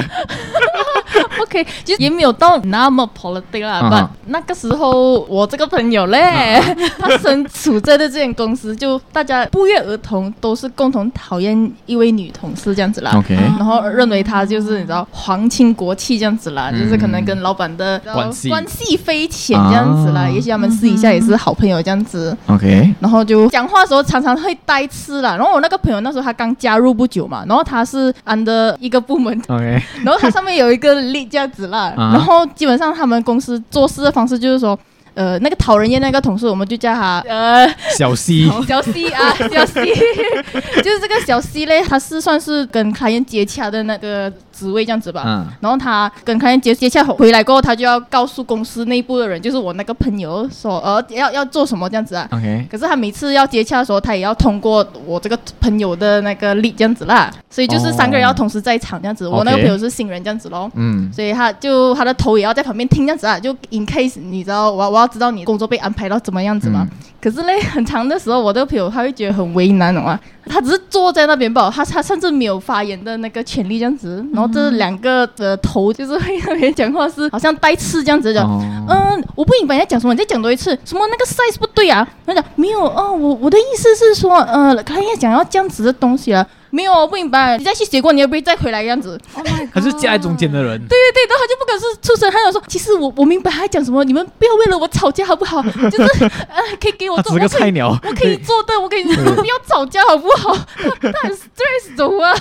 [1.46, 3.80] OK，其实也没有到那么 politics 啦。
[3.82, 4.08] Uh huh.
[4.26, 6.90] 那个时候，我这个朋友嘞，uh huh.
[6.98, 13.12] 他身处在的这间公司，就大家不约而同都是共同讨厌一位女同事这样子啦。
[13.14, 16.78] OK，然后认为她就是你知道皇亲国戚这样子啦，uh.
[16.78, 20.24] 就是可能跟老板的关系关系匪浅这样子啦。
[20.24, 20.32] Uh huh.
[20.32, 22.36] 也许他们私底下也是好朋友这样子。
[22.48, 25.36] OK，然后就讲话的时候常常会呆痴啦。
[25.36, 31.92] 然后我那个朋友那时候他刚加入不久嘛，然后他是 under 一个部门，OK，然后他上面有一个 lead 这样子啦。
[31.96, 34.78] 然后基本上他们公司做事的方式就是说，
[35.12, 37.68] 呃，那个讨人厌那个同事，我们就叫他呃
[37.98, 39.84] 小 C，小 C 啊，小 C，
[40.82, 44.32] 就是这个小 C 嘞，他是算是跟客人接洽的那个。
[44.56, 52.26] 职位这样子吧，嗯、然后他跟客人接接洽回来过后，他就要告诉公司内部的人，就是我那个朋友说，呃，要要做什么这样子啊。
[52.32, 52.66] OK。
[52.70, 59.26] 可是他每次要接洽的时候，他也要通过我这个朋友的那个 lead 这样子啦，所以就是三个人要同时在场这样子。
[59.26, 66.86] 哦、我那个朋友是新人这样子咯，嗯，所以他就他的头也要在旁边听这样子啊，就 in case 你知道我我要知道你工作被安排到怎么样子嘛。
[66.90, 70.16] 嗯、可是嘞，很长的时候，我这个朋友他会觉得很为难的嘛。
[70.48, 82.08] 他只是坐在那边吧，他他甚至没有发言的那个权利这样子，然后这两个的头就是会那边讲话是好像带刺这样子讲，嗯、呃，我不明白你在讲什么，你再讲多一次，什么那个 size 不对啊？
[82.24, 86.46] 他讲没有，哦，我我的意思是说，呃，他也讲要这样子的东西啊。
[86.76, 87.56] 没有，我不明白。
[87.56, 89.18] 你再去写过，你又不会再回来样子。
[89.72, 90.78] 他是夹在中间的人。
[90.86, 95.62] 对对对，然后他就不敢是出声，他想说，其实我我明白他讲什么，你们不要为了我吵架好不好？
[95.90, 97.36] 就是呃，可以给我做。
[97.38, 97.88] 个菜鸟。
[98.02, 100.54] 我可以做的，我可以，不要吵架好不好？
[101.00, 102.34] 他很 stress 走啊。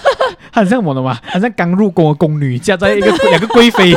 [0.51, 3.93] 他很像我的嘛，好像刚入宫的宫女夹在一个两个贵妃，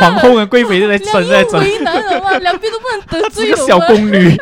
[0.00, 1.60] 皇后跟贵妃就在争在争。
[1.60, 3.46] 为难了两边都不能得罪。
[3.46, 4.36] 是个小宫女。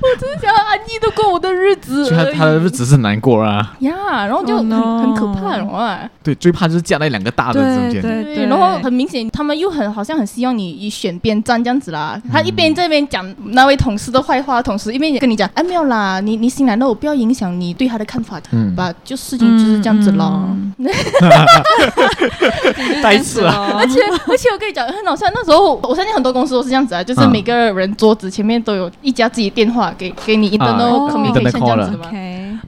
[0.00, 2.06] 我只是想要安逸的过我的日子。
[2.06, 3.74] 所以他他的日子是难过啊。
[3.80, 5.02] 呀，然后就很、oh no.
[5.02, 6.10] 很可怕了。
[6.22, 8.02] 对，最怕就是夹在两个大的中间。
[8.02, 12.20] 对，对，对，然后很明显，他们又很好像很希望你选边站这样子啦。
[12.32, 20.44] 他一边这边讲那位同事的坏话，同时一边也跟你讲，哎，没有啦，你你新来的，我不要影响你对他的看法，嗯，吧，就事情就是这样子咯。
[23.02, 23.74] 带刺啊！
[23.78, 32.06] 而且而且我跟你讲，很好笑，那时候我相信很多公司都是这样子啊，就是每个人桌子前面都有一家自己电话给给你 internal communication 这样子嘛。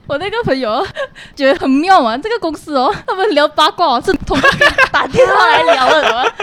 [0.07, 0.85] 我那个朋友
[1.35, 4.49] 觉得很妙啊，这个公司哦， 他们聊八卦是通过
[4.91, 6.23] 打电话来聊的，嘛？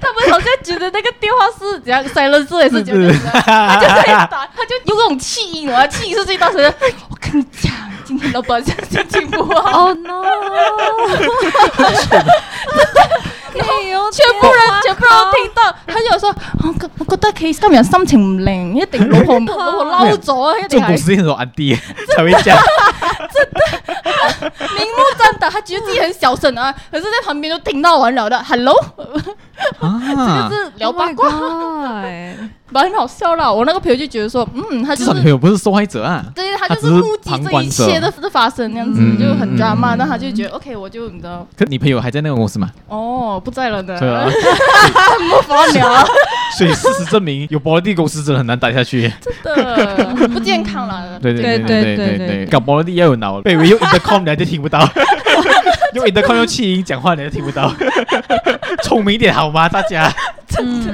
[0.00, 3.12] 他们好像觉得那个电话是怎样塞了字也是觉得，
[3.44, 6.60] 他就在打，他就用那种气音我的，气音是最大声。
[7.08, 7.72] 我跟你讲，
[8.04, 8.74] 今天老板心
[9.08, 9.88] 情不好。
[9.94, 10.22] Oh no！
[14.12, 16.28] 全部人全部人都听到，他就说：
[16.62, 20.58] 我我觉得佢今日心情唔靓，一定老婆 老婆嬲咗啊！
[20.58, 20.78] 一定系。
[20.78, 22.56] 做公司很多安迪才会讲，
[23.32, 23.60] 真 的
[24.78, 28.38] 明目张胆，他觉得自己很小声啊，可是在旁边就听到完了的。
[28.44, 28.76] Hello，
[29.80, 31.28] 啊，这个是聊八卦。
[32.74, 41.46] 蛮好笑啦，我那个朋友就觉得说，嗯，他就是朋友不是受害者啊，对，他就是目击这一切的的发生，那样子、嗯、就很 drama，那、嗯、他就觉得、嗯、OK，我就你知道。
[41.56, 42.68] 可你朋友还在那个公司吗？
[42.88, 43.96] 哦，不在了的。
[44.00, 46.04] 对啊，没法聊。
[46.58, 49.08] 所以事实证明，有保利公司真的很难待下去。
[49.20, 51.16] 真的 不健康了。
[51.22, 54.80] 对对对对对对，搞保利要有脑， 被用 intercom 你还是听不到，
[55.94, 57.72] 用 intercom 用气音讲话你就听不到，
[58.82, 59.68] 聪明一点好吗？
[59.68, 60.12] 大家。
[60.48, 60.92] 真的。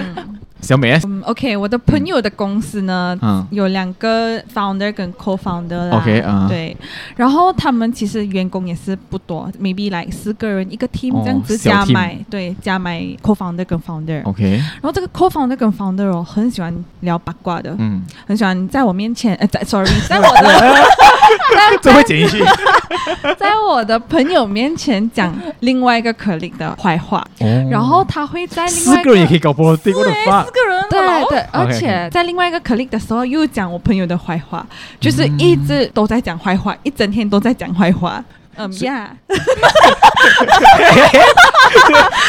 [0.61, 0.91] 小美。
[1.05, 6.77] 嗯，OK，我的朋友的公司呢，嗯，有两个 founder 跟 co-founder 啦，OK 啊，对，
[7.17, 20.75] 然后他们其实员工也是不多，maybe like 四个人一个 team 这样子加买，对，加买 co-founder 跟 founder，OK，然后这个 co-founder 跟 founder 哦，很喜欢聊八卦的，嗯，很喜欢在我面前，呃，在 sorry， 在我的，
[21.83, 22.45] 这会剪进去，
[23.39, 27.25] 在我的朋友面前讲另外一个 colleague 的坏话，
[27.71, 30.45] 然后他会在另外四个人也可以搞不定，我的妈。
[30.91, 34.67] 个对对，而且在另外一个 colleague 的时候又讲我朋友的坏话，
[34.99, 38.23] 就是一直都在讲坏话，一整天都在讲坏话。
[38.57, 39.11] 嗯呀，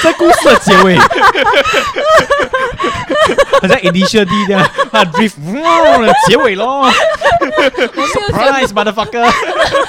[0.01, 1.05] 在故事的结尾，好
[3.67, 5.33] 像 initial D 这样，啊 drift，
[6.27, 6.89] 结尾咯。
[8.13, 9.29] Surprise motherfucker！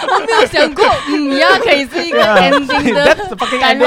[0.09, 3.17] 我没有想过，嗯呀，可以是一个 ending 的
[3.61, 3.87] 感觉。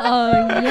[0.00, 0.30] 哦
[0.62, 0.70] 呀！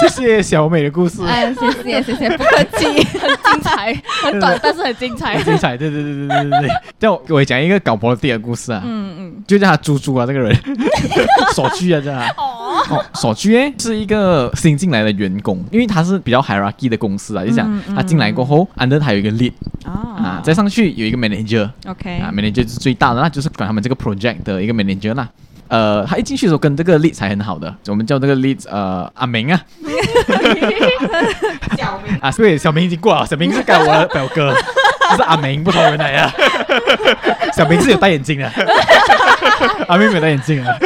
[0.00, 1.22] 谢谢小美的故事。
[1.26, 6.68] 哎，谢谢谢谢，不客气，很精彩，很短，但是很精彩，精彩，对对对对对对对。
[6.98, 10.54] 叫 我讲一个搞婆地的故事啊，嗯嗯，就叫他猪猪啊，这个人，
[11.54, 12.28] 锁居啊，叫他。
[12.90, 19.52] 哦，锁居诶，是一个新进来的员工，因为他是比较 hierarchy 的公司啊，就讲他进来过后，under 他有一个 lead，
[19.86, 25.26] 啊，再上去有一个 manager，OK，啊，manager 是最大的，那就是管他们这个 project 的一个 manager 啦。
[25.68, 29.58] 呃，他一进去的时候跟这个 lead 才很好的，我们叫这个 lead 呃阿明啊，
[31.76, 32.14] 小明。
[32.20, 34.58] 啊，对，小明已经过了，小明是改我的表哥，不
[35.16, 36.32] 是阿明，不同人来啊，
[37.54, 38.50] 小明是有戴眼镜的，
[39.88, 40.76] 阿明没有戴眼镜啊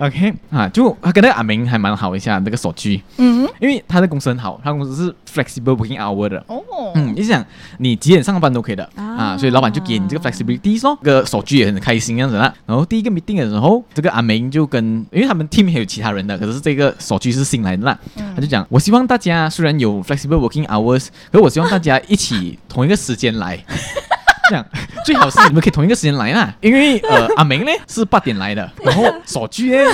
[0.00, 6.62] ，OK 啊，就他跟那个阿明还蛮好一下，那个锁居，嗯，因为他的公司很好，他公司是 flexible working hour 的，哦，
[6.94, 7.44] 嗯，你想
[7.78, 8.88] 你几点上班都可以的。
[8.96, 23.45] 啊，所以老板就给你这个 flexibility 咯，这个锁居也很开心这样子啦，然后第一个 meeting 的时候，这个阿明就跟，因为他们 team 还有其他人的，可是这个锁居是新来的啦，嗯、他就讲，我希望大家虽然有 flexible working hours，可是我希望大家一起同一个时间来。
[23.54, 24.15] は。
[24.48, 24.64] 这样
[25.04, 29.90] 最好是你们可以同一个时间来啦，因为呃 阿明呢是八点来的，然后锁居呢，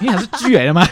[0.00, 0.86] 因为他是居来的嘛，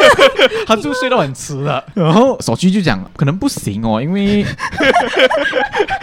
[0.66, 4.44] 他就睡到很迟了，然后锁居就讲可能不行哦，因为，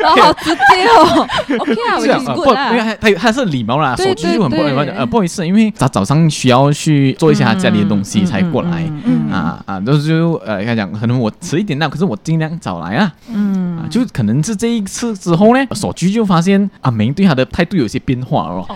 [0.04, 1.28] 好直接哦，
[1.60, 8.84] OK 啊，这样不，因为他他他是礼貌啦，锁居就很不礼貌，呃不好意思，因为他早上需要去做一下他家里的东西才过来，
[9.32, 16.35] 啊啊，就是就呃他讲可能我迟一点到，可是我尽量早来啊，嗯，就可能是这一次之后呢，锁居就发。
[16.36, 18.68] 发现阿明对他的态度有些变化哦，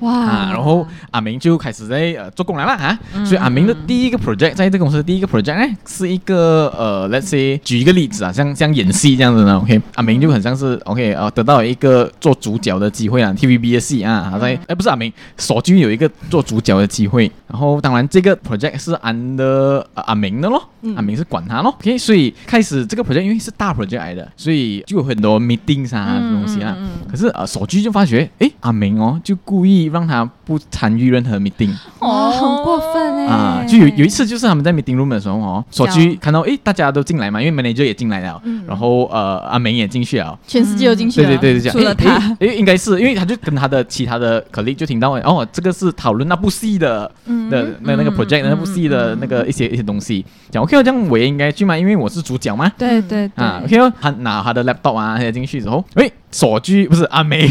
[0.00, 0.50] 哇、啊！
[0.50, 23.74] 然后阿明就开始在呃做工来了啊，嗯、所以阿明的第一个 project 在这个公司的第一个 project 呢，是一个呃，let's say 举一个例子啊，像像演戏这样子呢，OK，阿明就很像是 OK 啊，得到了一个做主角的机会啊，TVB 的戏啊，他在哎不是阿明，锁居有一个做主角的机会，然后当然这个 project 是 under 阿明的咯，嗯、阿明是管他咯，OK，所以开始这个 project 因为是大
[23.74, 26.74] project 来的，所以就有很多 meetings 啊、嗯、东西啊。
[27.10, 31.70] 可是呃，锁居就发觉，诶，阿明哦，就故意意让他不参与任何 meeting。
[31.98, 33.26] 哦，很过分哎！
[33.26, 47.10] 啊，就有有一次就是他们在 meeting room 的时候哦，所居看到诶大家都进来嘛，因为 manager 也进来了，然后呃阿明也进去了，全世界都进去了，对对对对，除了他，诶应该是因为他就跟他的其他的 colleague 就听到哦，这个是讨论那部戏的
[47.50, 52.70] 的那那个 project 那部戏的那个一些一些东西，讲 OK 这样我也应该去嘛，因为我是主角嘛。
[52.76, 57.48] 对对啊，OK 他拿他的 laptop 啊，他进去之后，诶所居不是阿梅，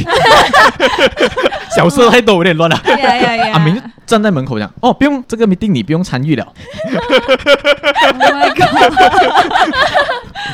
[1.76, 2.78] 小色太多有点乱了，
[3.54, 3.82] 阿明。
[4.04, 6.46] 站在门口讲哦，不用这个 meeting 你不用参与了。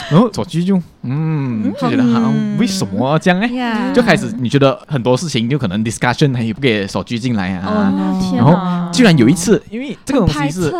[0.10, 3.94] 然后左机就嗯就觉得好，为什么这样呢？
[3.94, 7.94] 就开始你觉得很多事情就可能 discussion 他也不给手机进来啊。
[8.36, 10.72] 然后居然有一次，因为这个东西是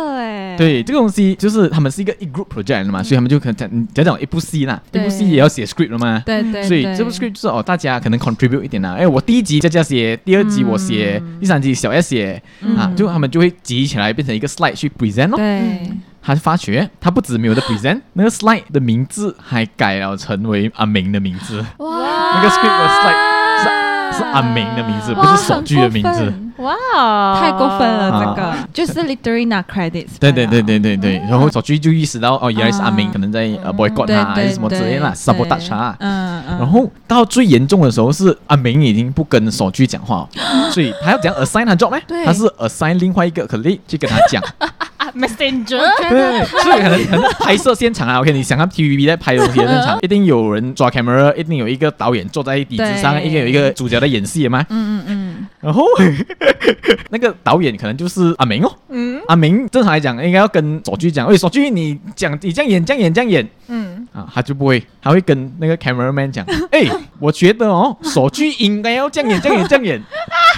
[0.56, 3.54] 对这个东西就是他们是一个一 group project 的嘛，所以他们就可能
[3.94, 6.22] 讲讲一部戏啦，一部戏也要写 script 了嘛。
[6.26, 6.62] 对对。
[6.64, 8.94] 所以这部 script 就是哦，大家可能 contribute 一点啦。
[8.98, 12.42] 哎，我第一集佳佳写，第二集我写，第三集小 S 写。
[12.76, 15.36] 啊，就他们就会集起来变成一个 slide 去 present 咯。
[15.36, 15.90] 对，
[16.22, 21.64] 他就发觉他不止没有的 present，那个 slide 的名字还改了成为阿明的名字。
[21.78, 21.88] 哇，
[22.34, 26.32] 那个 script 的 slide 是是阿明的名字，不是所居的名字。
[26.58, 30.18] 哇，太过分了，这个就是 literally not credits。
[30.18, 35.94] 对对对对对对，然后所居就意识到哦，原来是阿明可能在呃 boycott 他还是什么之类的 sabotage 他。
[36.00, 36.58] 嗯嗯。
[36.58, 40.28] 然后到最严重的时候是阿明已经不跟所居讲话，
[40.72, 42.00] 所以他要怎样 assign 他 job 呢？
[42.24, 44.42] 他是 assign 另外一个 colleague 去跟他讲。
[45.14, 45.80] Messenger。
[46.08, 54.64] 对，所以可能可能拍摄现场啊， OK，你想看 TVB 在拍东西的现场，一定有人抓 camera，一定有一个导演坐在椅子上，一定有一个主角在演戏嘛。
[54.68, 55.46] 嗯嗯嗯。
[55.60, 55.84] 然后。
[57.10, 66.86] 那个导演可能就是阿明哦，嗯，阿明正常来讲应该要跟所居讲，喂，所居你讲你这样演这样演这样演，嗯，啊，他就不会，他会跟那个 cameraman 讲， 哎，
[67.18, 70.02] 我觉得哦，所居应该要这样演这样演这样演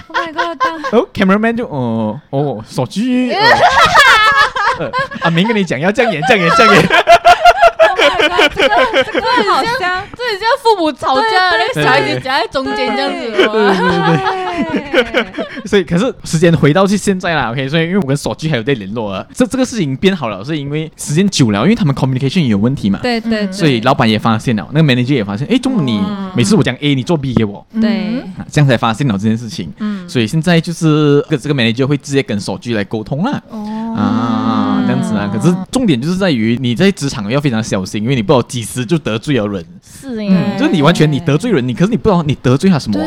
[0.09, 3.31] ，Oh my god，哦，cameraman 就哦哦，所居，
[5.23, 6.89] 阿明跟你讲要这样演这样演这样演。
[8.21, 8.49] 这个
[9.05, 13.19] 这个好像，这很像父母吵架，那个小孩子夹在中间这样子。
[13.31, 15.67] 对对对对。
[15.67, 17.69] 所以，可是时间回到去现在啦，OK。
[17.69, 22.99] 所以，因为我跟手机还有在联络啊，这这个事情变好了，是因为时间久了，因为他们 communication 也有问题嘛。
[23.03, 23.51] 对对。
[23.53, 26.01] 所以老板也发现了，那个 manager 也发现，哎，中午你
[26.35, 27.65] 每次我讲 A，你做 B 给我。
[27.81, 28.23] 对。
[28.51, 29.73] 这样才发现了这件事情。
[29.79, 30.09] 嗯。
[30.09, 33.43] 所以现在就是这个这个 manager 会直接跟手机来沟通啦。
[33.51, 33.67] 哦。
[33.97, 34.40] 啊，
[34.91, 35.31] 这样子啊。
[35.33, 38.03] 可是重点就是在于你在职场要非常小心。
[38.03, 43.07] 因为你不知道几时就得罪了人，是耶，就是你完全你得罪人，你可是你不知道你得罪他什么，对，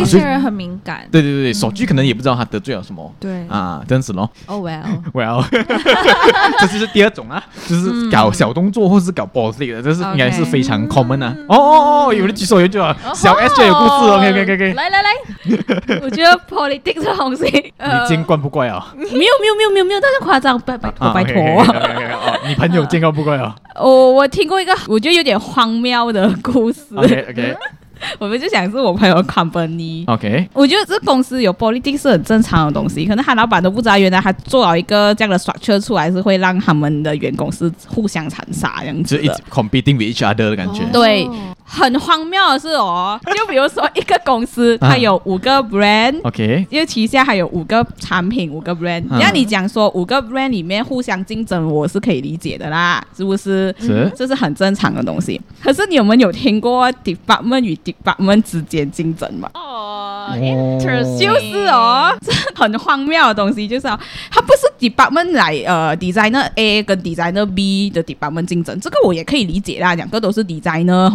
[0.00, 3.46] 一些人很敏感，对对对，手机可能也不知道他得罪了什么，对。
[3.48, 4.28] 啊，这样子咯。
[4.46, 5.44] Oh well，well，
[6.60, 11.34] 这就是第二种啊，就是搞小动作或是搞 boss 的，这是应该是非常 common 啊。
[11.48, 15.08] 哦哦哦，有人举手，有人举手，小 S 就有故事，OK OK OK，来来来，
[16.02, 17.44] 我觉得 politics 这东西，
[17.78, 18.92] 你见惯不怪啊？
[18.96, 21.64] 没有没有没有没有没有，那是夸张，拜拜托拜托，
[22.46, 23.54] 你朋友见怪不怪啊？
[23.80, 26.82] 我我听过一个我觉得有点荒谬的故事。
[26.96, 27.56] OK OK，
[28.18, 30.04] 我们就想是我朋友 company。
[30.06, 40.82] OK，我觉得这公司有 politics 是很正常的东西，可能他老板都不知道，原来他做了一个这样的 structure 出来，是会让他们的员工是互相残杀这样子，就一直 competing with each other 的感觉。
[40.92, 41.28] 对。
[41.70, 49.04] 很荒谬的是哦，就比如说一个公司，它有五个 brand，OK，因为旗下还有五个产品，五个 brand。
[49.10, 53.74] 那你讲说五个 brand 里面互相竞争，我是可以理解的啦，是不是？
[53.78, 55.40] 是，这是很正常的东西。
[55.62, 59.50] 可是你有没有听过 department 与 department 之间竞争吗？
[59.54, 63.98] 哦，interesting，就是哦，这很荒谬的东西，就是哦，
[64.30, 71.08] 它不是 department 来呃 designer A 跟 designer B 的 department 竞争，这个我也可以理解啦，两个都是 designer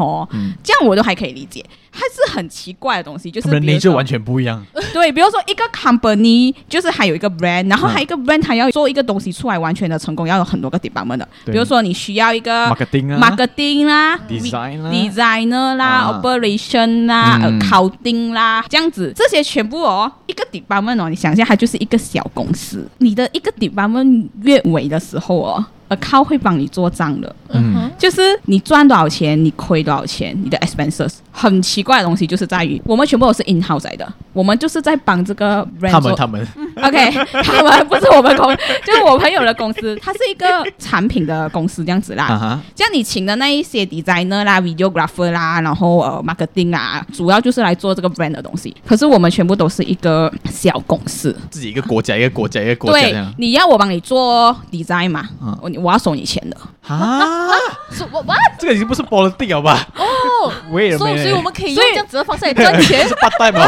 [0.63, 1.63] 这样我都还可以理解，
[1.93, 4.65] 它是很奇怪的东西，就是人类就完全不一样。
[4.91, 11.27] 对，比如说一个 company 就是还有一个 brand，然后还有一个 brand，它要做一个东西出来完全的成功，要有很多个 department 的。
[11.45, 22.87] 比如说你需要一个 marketing 啊，marketing 啦，designer 啦，operation 啦，accounting 啦，这样子这些全部哦，一个 department 哦，你想一下，它就是一个小公司。
[22.97, 25.63] 你的一个 department 月尾的时候哦。
[25.99, 36.47] 靠会帮你做账的，嗯，就是你赚多少钱，你亏多少钱，你的 expenses 很奇怪的东西，就是在于我们全部都是 in house 来的，我们就是在帮这个 brand 他们他们，
[36.81, 37.11] OK，
[37.43, 38.55] 他们不是我们公，
[38.85, 40.47] 就是我朋友的公司，它是一个
[40.79, 42.27] 产品的公司这样子啦。
[42.29, 42.59] Uh huh.
[42.75, 48.75] 像你请的那一些 designer 啦、videographer 啦，然后呃 marketing 啊，主要就是来做这个 brand 的东西。
[48.85, 52.99] 可是我们全部都是一个小公司，自己一个国家一个国家一个国家。
[52.99, 55.27] 对，你要我帮你做 design 嘛？
[55.61, 55.81] 我、uh.
[55.81, 56.57] 我要收你钱的。
[56.87, 57.21] 啊？
[57.91, 58.37] 什么？What？
[58.59, 59.87] 这个已经不是 politics 了吧？
[59.95, 60.51] 哦。
[60.71, 63.05] 我也所以所以我们可以用所以这样子的方式来赚钱？
[63.07, 63.15] 是。
[63.15, 63.61] 八代嘛，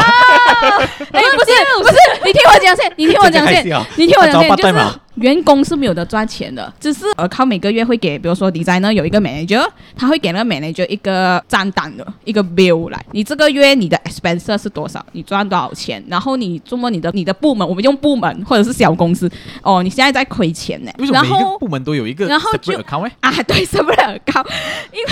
[1.12, 1.52] 哎，不是
[1.82, 3.64] 不是，你听我讲先， 你听我讲先，
[3.96, 19.30] 你听我讲先，就是员工是没有的赚钱的，只是呃靠每个月会给，比如说 designer 有一个 manager，他会给那个 manager 一个账单的一个 bill 来，你这个月你的 expense 是多少，你赚多少钱，然后你做么你的你的部门，我们用部门或者是小公司，
[19.62, 24.44] 哦，你现在在亏钱呢，为什么每一个部门都有一个然后就 separate account 啊，对，是不是很高？
[24.92, 25.10] 因为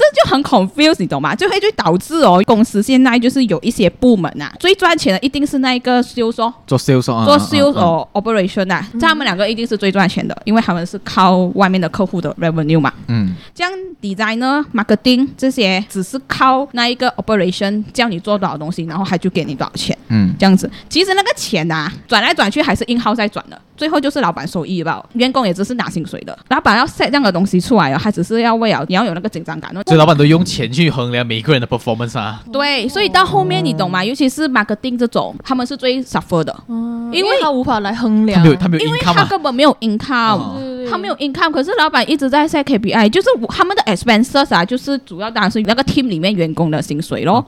[0.00, 1.34] 这就很 confuse，你懂吗？
[1.34, 6.50] 就会就导致哦，公司现在就是有一些部门啊，最赚钱的一定是那一个销售。
[6.66, 12.92] 做 sales 啊，做 sales or operation 啊，这他们两个一定是最赚钱的，因为他们是靠外面的客户的 revenue 嘛。
[13.08, 20.70] 嗯，这样 designer、marketing 这些只是靠那一个 operation 叫你做多少东西，然后他就给你多少钱，嗯，这样子。
[20.88, 25.02] 其实那个钱呐、啊，转来转去还是 in house 在转的，最后就是老板收益吧。
[25.14, 29.72] 员工也只是拿薪水的，老板要 set 这样的东西出来啊，他只是要为了你要有那个紧张感。
[29.86, 32.42] 所以老板都用钱去衡量每一个人的 performance 啊。
[32.52, 34.04] 对，所以到后面你懂吗？
[34.04, 39.26] 尤其是 marketing 这种，他们是最 suffer 的，嗯因为他无法来衡量，他没有，他没有因为 income 他啊。
[39.30, 40.70] 根本没有 income。
[40.90, 47.44] 他没有 income，可是老板一直在 set KPI，就是他们的 expenses 啊，就是主要当然是那个 team 里面员工的薪水咯。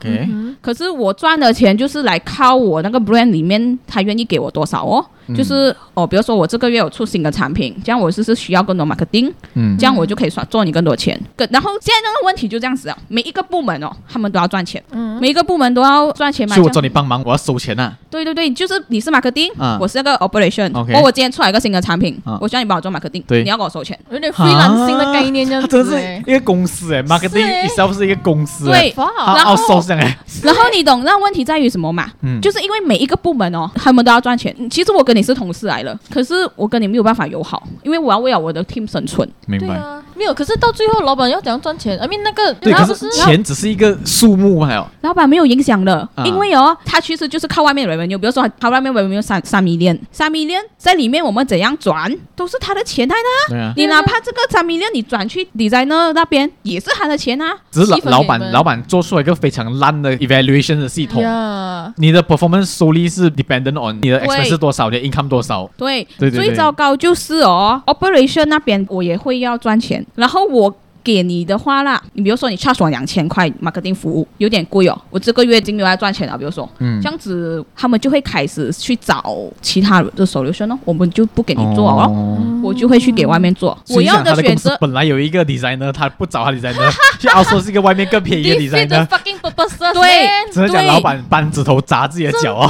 [0.61, 9.77] 可是我赚的钱就是来靠我那个 brand 里面他愿意给我多少哦，嗯就是哦，比如说我这个月有出新的产品，这样我就是需要更多 marketing，嗯。
[9.79, 11.20] 这样我就可以赚赚你更多钱。
[11.35, 15.18] 更然后现在那个问题就这样子啊，每一个部门哦，他们都要赚钱，嗯。
[15.20, 16.55] 每一个部门都要赚钱嘛。
[16.55, 17.97] 所以我找你帮忙，我要收钱啊。
[18.11, 19.79] 对对对，就是你是 marketing，、啊。
[19.81, 20.93] 我是那个 operation，OK。
[20.95, 22.39] 我我今天出来一个新的产品，啊。
[22.41, 23.43] 我需要你帮我做 marketing，对。
[23.43, 23.99] 你要给我收钱。
[24.11, 26.23] 有点 freelancing 的概念这样子欸。
[26.27, 27.66] 一个公司哎，marketing 欸。
[27.66, 28.75] itself 是一个公司对。
[28.75, 29.11] 哎，哇。
[29.16, 32.11] 他然后 outsource 这样哎，然后你懂那问题在于什么嘛？
[32.23, 32.41] 嗯。
[32.41, 34.55] 就是因为每一个部门哦，他们都要赚钱。
[34.70, 39.26] 其实我跟你是同事来了，可是我跟你没有办法友好，因为我要为了我的 team 生存。
[39.46, 39.66] 明白。
[39.66, 40.33] 对啊，没有。
[40.33, 53.41] 可是到最后，老板要怎样赚钱？I mean 那个，对，可是钱只是一个数目嘛，还有老板没有影响的，啊因为哦，他其实就是靠外面的 revenue，比如说他外面 revenue 三三 million，三 million 在里面我们怎样转都是他的钱来的啊。
[53.49, 57.53] 对啊，你哪怕这个三 million 你转去 designer 那边也是他的钱啊。
[57.70, 61.23] 只是老老板老板做出了一个非常烂的 evaluation 的系统。
[61.23, 65.68] 呀，你的 performance solely 是 dependent on 你的 expense 是多少，你的 income 多少。
[65.77, 70.74] 对，对对对最糟糕就是哦，operation 那边我也会要赚钱，然后我。
[71.04, 74.96] 给你的话啦，你比如说你 charge 我两千块 marketing 服务，有点贵哦。
[75.10, 77.00] 我这个月已经没有在赚钱了，比如说，嗯。
[77.02, 82.60] 这样子他们就会开始去找其他的 solution 哦，我们就不给你做哦，哦。
[82.62, 83.76] 我就会去给外面做。
[83.88, 86.88] 我要的选择本来有一个 designer，他不找他 designer，
[87.18, 89.04] 去 outsource 一个外面更便宜的
[89.42, 90.28] purpose，对。
[90.52, 92.68] 只能讲老板搬指头砸自己的脚哦，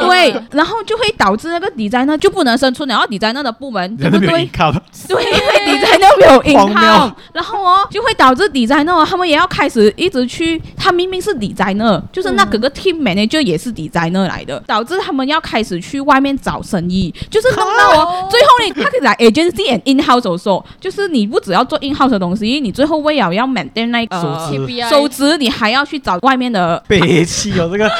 [0.00, 4.28] 对，然后就会导致那个 designer 就不能生存了，然后 designer 的部门对不对？
[4.28, 5.24] 对，
[5.78, 21.78] designer 没有 income，然后哦就会导致 designer 哦他们也要开始一直去，他明明是 designer，就是那个个 team manager 也是 designer 来的，导致他们要开始去外面找生意，就是弄到哦，最后你他可以来 agency and in house also，就是你不只要做
[21.82, 24.16] in house 的东西，因为你最后为了要 maintain 那个
[24.90, 26.82] 收支，你还要去找外面的。
[26.88, 27.90] 北气哦，这个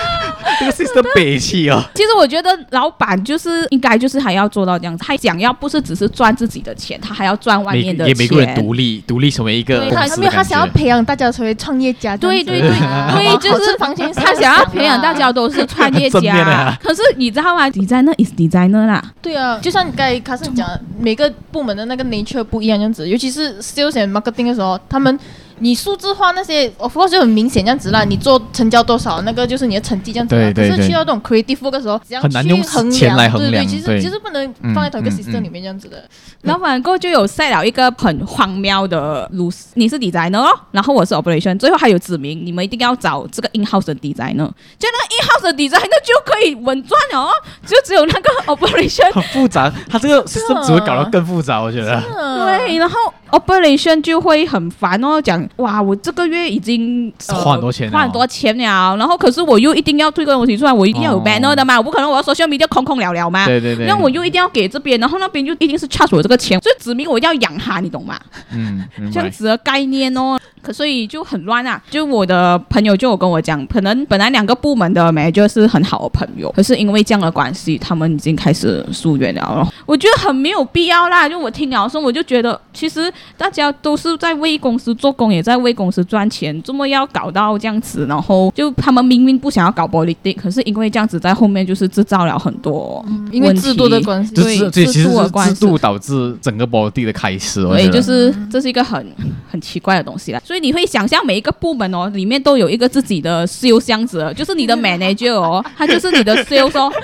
[0.60, 1.82] 这个 system 北气哦。
[1.96, 8.08] 其实我觉得老板就是应该就是还要做到这样子，他想要不是只是赚自己的钱，他还要赚外面的钱。
[8.08, 10.66] 也每个人独立，独立成为一个对公司的他没有，他想要。
[10.76, 12.14] 培养大家成为创业家。
[12.16, 20.68] 对对对 对，就是房间他想要培养大家都是创业家啊，可是你知道吗？designer is designer 啦，对啊，就像你刚才卡森讲，
[20.98, 25.18] 每个部门的那个 nature 不一样，这样子，尤其是 sales and marketing 的时候，他们
[25.58, 28.04] 你数字化那些，of course 就很明显这样子啦。
[28.04, 30.42] 你做成交多少，那个就是你的成绩这样子啦。
[30.42, 36.04] 对对对可是去到这种 creative work 的时候，怎样很难用去衡钱来量衡量对对，其实其实不能放在同一个 system 嗯里面这样子的。
[36.42, 44.48] 老板过后就有 set 了一个很荒谬的路，你是 designer 哦，然后我是 operation，最后还有指明你们一定要找这个 in house 的 designer，
[44.78, 47.30] 就那个 in house 的 designer 就可以稳赚了哦，
[47.66, 52.00] 就只有那个 operation 很复杂，他这个 system 只会搞得更复杂，我觉得。
[52.44, 52.98] 对，然后
[53.30, 63.86] operation 就会很烦哦，讲哇，我这个月已经、呃、花很多钱花很多钱了，然后可是我又一定要推个东西出来，我一定要有哦 banner 的嘛，我不可能我要说下面就空空了了嘛，对对对。
[63.86, 68.18] 那我又一定要给这边，然后那边就一定是 charge 我这个钱，所以指明我一定要养他，你懂吗？
[68.52, 68.82] 嗯，
[69.12, 71.80] 这样子的概念哦，可所以就很乱啊。
[71.90, 79.68] 就我的朋友就有跟我讲，可能本来两个部门的 manager 是很好的朋友，可是因为这样的关系，他们已经开始疏远了。
[79.84, 81.28] 我觉得很没有必要啦。
[81.28, 99.06] 就我听了说，我就觉得其实大家都是在为公司做工，也在为公司赚钱，这么要搞到这样子，然后就他们明明不想要搞 politics，可是因为这样子在后面就是制造了很多因为制度的关系，就是对对，其实制度的关系是制度导致整个 body 的开始，我对，觉得就是这是一个很
[99.48, 100.40] 很奇怪的东西啦。
[100.44, 100.56] 所以。
[100.66, 106.90] 你会想象每一个部门哦，里面都有一个自己的 sales 这样子，就是你的 manager 哦，他就是你的 sales 哦。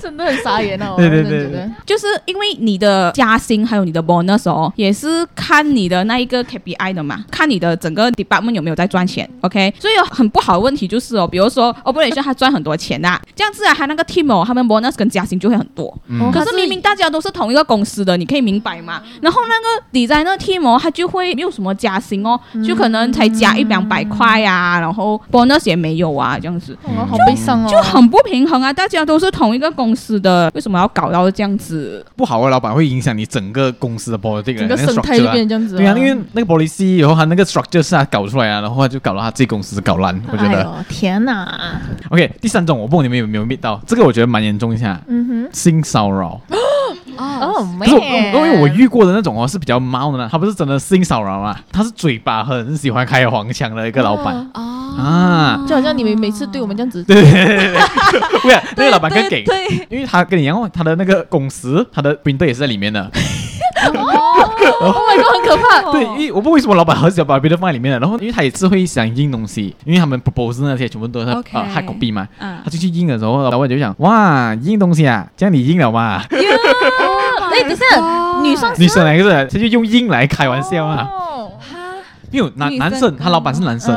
[0.00, 0.94] 真的很傻眼哦！
[0.96, 9.28] 对对对，对，就是因为你的加薪还有你的 bonus 哦，也是看你的那一个 KPI 的嘛，看你的整个 department 有没有在赚钱。
[9.40, 15.96] OK，所以有很不好的问题就是哦，比如说 operation 他赚很多钱呐，这样子啊，他那个 team 哦，他们 bonus 跟加薪就会很多。
[16.08, 19.00] 嗯、可是明明大家都是同一个公司的，你可以明白吗？
[19.22, 28.72] 然后那个 designer team 哦，他就会没有什么加薪哦，就可能才加一两百块啊，然后 bonus 也没有啊，这样子，哦、好悲伤哦，就很不平衡啊！
[28.72, 30.18] 大家都是同一个公司。
[30.18, 32.04] 的为什么要搞到这样子？
[32.16, 35.76] 不好的老板会影响你整个公司的 policy，整个生态就变这样子。
[35.76, 40.20] 对啊，因为那个 policy 以后他那个 structure 是他搞出来啊，然后他就搞到他自己公司搞烂。
[40.30, 41.80] 我觉得，哎、天哪
[42.10, 45.00] ！OK，第三种我不知道你们有没有 meet 到，这个我觉得蛮严重一下。
[45.08, 46.40] 嗯哼，性骚扰。
[47.18, 54.36] 哦，没有，因为我遇过的那种哦是比较猫的呢，他不是真的性骚扰啊，他是嘴巴很喜欢开黄腔的一个老板。
[54.54, 57.80] 哦啊，就好像你们每次对我们这样子，对对对对，
[58.42, 59.44] 不是那个老板更给，
[59.88, 63.10] 因为他跟你一样，他的那个公司，他的 printer 也是在里面的。
[64.80, 65.92] 哦， Oh my god，很可怕。
[65.92, 76.22] 对，因为我不知道为什么老板很喜欢把 printer 放在里面的，然后因为他也是会想印东西，因为他们 propose 那些全部都是啊 hard copy 嘛，他就去印的时候，老板就想哇，印东西啊，这样你印了吗？
[76.30, 77.84] 哎，等下，
[78.42, 81.08] 女生女生来个是，他就用印来开玩笑啊。
[82.30, 83.94] 没有男男生，他老板是男生。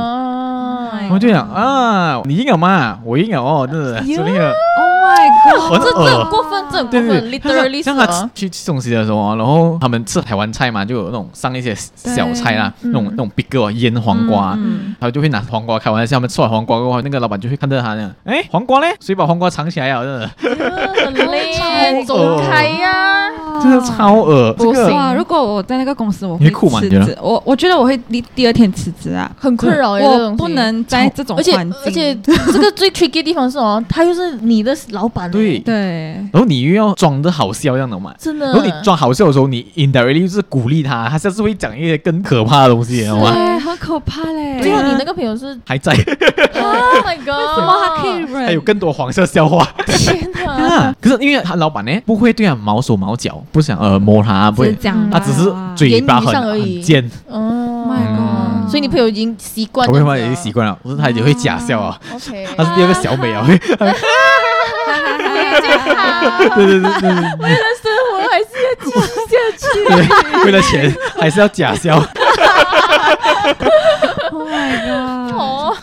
[1.10, 3.00] 我就想啊，你印了吗？
[3.04, 4.06] 我印了哦，真的，，Oh
[5.80, 7.84] 这这很过分，这很过分，literally。
[7.84, 14.58] 像他去吃东西的时候，然后他们吃台湾菜嘛，就有那种上一些小菜啦，那种那种 big 个腌黄瓜，
[15.00, 18.96] 他就会拿黄瓜开玩笑，他们吃完黄瓜过后，那个老板就会看着他那样，哎，黄瓜嘞？
[19.00, 20.04] 谁把黄瓜藏起来啊？
[20.04, 20.30] 真的，
[21.06, 23.30] 很累， 走开呀，
[23.62, 24.54] 真的超恶。
[24.54, 26.50] 不行，如果我在那个公司，我会
[26.80, 31.12] 辞职，我我觉得我会第第二天辞职啊，很困扰，我不能在。
[31.14, 31.54] 这种而且
[31.86, 38.46] 而且这个最 tricky 的地方是哦，他又是你的老板，对对，然后你又要装的好笑这样的嘛，真的。
[38.46, 43.34] 然后你装好笑的时候，你 indirectly 就是鼓励他，他下次会讲一些更可怕的东西，好吗？
[43.34, 44.62] 对，很可怕嘞。
[44.62, 45.94] 最后你那个朋友是还在？
[46.62, 47.56] Oh my god！
[47.56, 48.46] 怎么他可以忍？
[48.46, 49.68] 还有更多黄色笑话。
[49.88, 50.94] 天哪！
[51.02, 54.76] 可是因为他老板呢，不会对他毛手毛脚，不想呃摸他，不会，
[55.12, 57.10] 他只是嘴巴很很尖。
[57.30, 57.42] Oh
[57.88, 58.70] my god！
[58.70, 60.78] 所以你朋友已经习惯了，我朋友已经习惯了。
[60.84, 63.46] 我说他也会假笑啊，OK，他是第二个小美啊，
[66.56, 69.64] 对对对对对，为了生活还是要继续下去，
[70.46, 72.02] 为了钱还是要假笑。
[74.32, 75.32] Oh my god！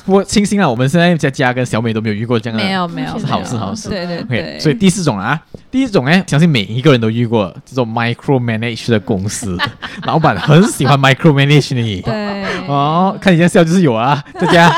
[0.08, 3.90] 不过庆幸啊，我们现在佳佳跟小美都没有遇过这样的，没有没有，是好事好事。
[3.90, 5.38] 对对对，所以第四种啊，
[5.70, 9.58] 第一种呢，相信每一个人都遇过这种 micro manage 的公司，
[10.04, 12.00] 老板很喜欢 micro manage 你。
[12.00, 12.42] 对。
[12.68, 14.70] 哦，看你这样笑就是有啊， 佳佳，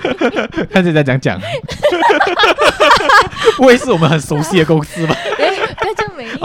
[0.72, 1.38] 看佳佳讲讲，
[3.58, 5.14] 不会是我们很熟悉的公司吧？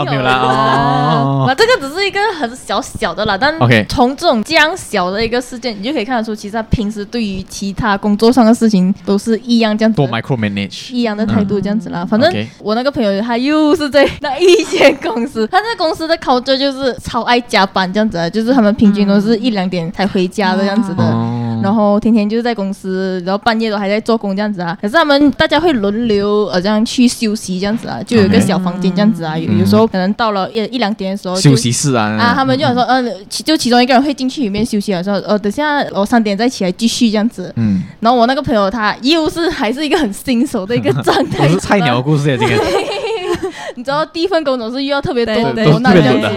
[0.00, 3.54] 哦，没有啦，哦，那这个只是一个很小小的啦，但
[3.88, 12.04] 从这种这样小的一个事件，你就可以看得出，其实他平时对于其他工作上的事情都是一样这样子，多 micro manage，一样的态度这样子啦。
[12.04, 21.39] 反正我那个朋友他又是在那一间公司，他那公司的 culture 就是超爱加班这样子啊，就是他们平均都是一两点才回家的这样子的。
[21.62, 24.76] 然后天天就是在公司，然后半夜都还在做工这样子啊。
[24.80, 29.36] 可是他们大家会轮流呃这样去休息这样子啊，就有一个小房间这样子啊。
[29.36, 37.52] 有有时候可能到了一一两点的时候，休息室啊啊，他们就想说呃，就其中一个人会进去里面休息的时候，呃，等下我三点再起来继续这样子。
[37.56, 37.82] 嗯。
[38.00, 42.50] 然后我那个朋友他又是还是一个很新手的一个 状态，是菜鸟故事这个。
[43.76, 46.28] 你知道第一份工总是遇到特别多多难这样子。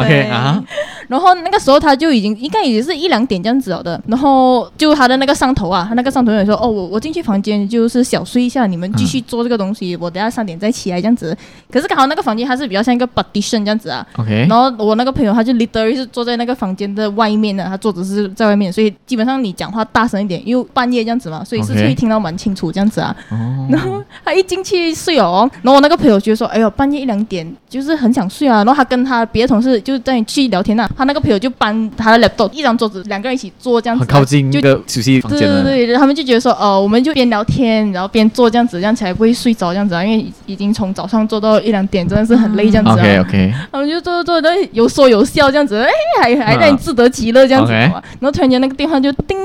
[0.00, 0.62] OK 啊。
[1.08, 11.36] 然后那个时候他就已经应该也是一两点这样子了的，然后就他的那个上头啊，他那个上头也说，哦，我我进去房间就是小睡一下，你们继续做这个东西，嗯、我等下三点再起来这样子。
[11.70, 14.46] 可是刚好那个房间它是比较像一个 partition 这样子啊，OK。
[14.48, 23.14] 然后我那个朋友他就 literally 是坐在那个房间的外面的，他桌子是在外面，所以基本上你讲话大声一点，因为半夜这样子嘛，所以是可以听到蛮清楚这样子啊。
[23.30, 30.88] Okay 然后他一进去睡哦，然后我那个朋友就说，哎呦，半夜一两点就是很想睡啊，然后他跟他别的同事就在去聊天啊。
[30.96, 35.40] 他那个朋友就搬他的 laptop，一张桌子，两个人一起坐这样子，很靠近就休息房间。
[35.40, 42.90] 对对对，他们就觉得说，哦，我们就边聊天，然后边坐这样子，这样才不会睡着这样子啊，因为已经从早上坐到一两点，真的是很累这样子。
[42.90, 43.54] OK OK。
[43.72, 47.72] 他们就坐坐坐，有说有笑这样子，哎，还还让你自得其乐这样子。
[47.72, 49.36] 然后突然间那个电话就叮，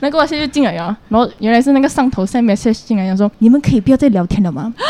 [0.00, 4.72] 那个我现在就进来了，然后原来是那个上头下面下进来，说你们可以不要再聊天了吗？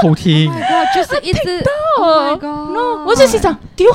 [0.00, 0.50] 偷听，
[0.94, 1.62] 就是一直。
[1.98, 3.86] Oh my god！No，我就心想丢。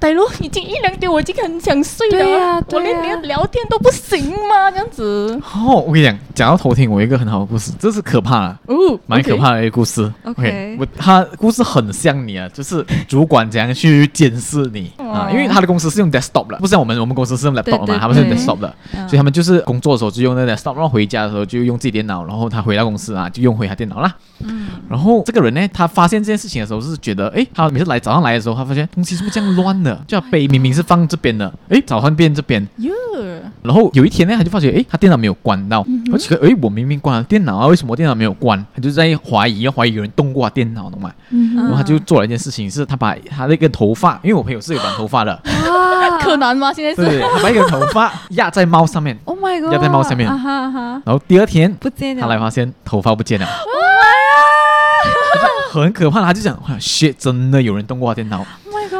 [0.00, 2.18] 歹咯，已经一两点，我已经很想睡了。
[2.18, 4.70] 对啊，我连连聊天都不行吗？
[4.70, 5.40] 这样子。
[5.54, 10.10] 哦，我跟你讲，讲到偷听，我有一个很好的故事，这是可怕的，哦，蛮可怕的一个故事。
[10.24, 18.74] OK，我他故事很像你啊，就是主管怎样去监视你啊，因为他的公司是用 desktop 的，不像我们我们公司是用 laptop 嘛，他们是用 desktop 的，
[19.06, 24.14] 所以他们就是工作的时候就用那 desktop，然后回家的时候就用自己电脑，然后他回到公司啊就用回他电脑啦。
[24.40, 29.94] 嗯，然后这个人呢，他发现这件事情的时候是觉得，哎，他每次来早上来的时候，他发现东西是不是这样乱的？
[30.06, 32.66] 就他杯明明是放这边的，哎，早上变这边。
[32.78, 32.92] 哟。
[33.62, 38.62] 然后有一天呢，他就发觉，哎，他电脑没有关到，而且，哎，我明明关了电脑啊，为什么电脑没有关？
[38.74, 41.10] 他就在怀疑，要怀疑有人动过他电脑，懂吗？
[41.30, 41.56] 嗯。
[41.56, 45.32] 然后他就做了一件事情，是他把他那个头发，因为我朋友是有短头发的。
[45.32, 46.72] 啊，柯南吗？
[46.72, 47.08] 现在是。
[47.08, 49.16] 对，他把一个头发压在猫上面。
[49.24, 49.72] Oh my god！
[49.72, 50.28] 压在猫上面。
[50.28, 51.02] 啊哈哈。
[51.04, 53.46] 然后第二天不见了，他来发现头发不见了。
[55.70, 58.44] 很可怕，他就讲，哇，shit，真的有人动过他电脑。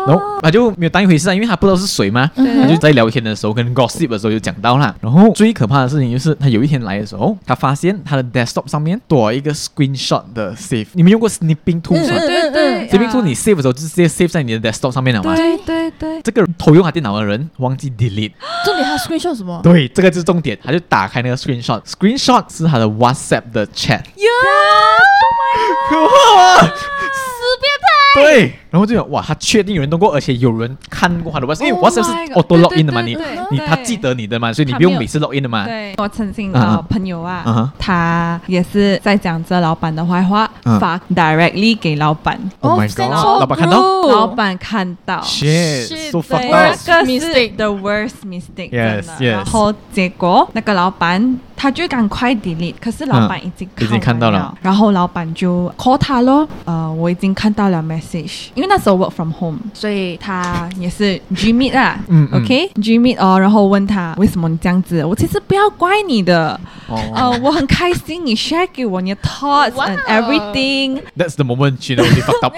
[0.07, 2.31] 然后他就没有当一回事啊，因为他不知道是谁嘛。
[2.35, 4.95] 他就在聊天的时候跟 gossip 的时候就讲到了。
[5.01, 10.87] 然后最可怕的事情就是，他有一天来的时候，他发现他的 desktop 上面多了一个 screenshot 的 save。
[10.93, 12.19] 你们用过 snipping tool 吗？
[12.19, 15.35] 对对对，snipping tool 你 save 的时候就直接 save 在你的 desktop 上面了嘛。
[15.35, 16.23] 对对对。
[16.23, 18.33] 这个偷用他电脑的人忘记 delete。
[18.65, 19.61] 重点他 screenshot 什么？
[19.63, 20.59] 对，这个就是重点。
[20.63, 24.03] 他就打开那个 screenshot，screenshot 是他的 WhatsApp 的 chat。
[25.89, 26.73] 可怕啊！
[28.15, 33.17] 对，然后就哇，他确定有人动过，而且有人看过他的 WhatsApp，因为 WhatsApp 是 auto login 的嘛，你
[33.51, 35.65] 你他记得你的嘛，所以你不用每次 login 的嘛。
[35.65, 40.49] 对，我曾经的朋友啊，他也是在讲着老板的坏话，
[40.81, 42.39] 发 directly 给老板。
[42.61, 43.11] Oh my god！
[43.11, 46.77] 老板看到，老板看到，shit，so fucked up。
[46.85, 49.27] 这个是 the worst mistake，真的。
[49.27, 66.61] 然后结果那个老板他就赶快 delete，可是老板已经已经看到了，然后老板就 call 他咯，呃，我已经看到了 message，因为那时候 work from home，所以他也是 Gmeet 啊，嗯，OK，Gmeet 哦，然后问他为什么你这样子，我其实不要怪你的，
[67.15, 71.01] 呃，我很开心你 share 给我你的 thoughts and everything。
[71.17, 72.53] That's the moment you know you fucked up。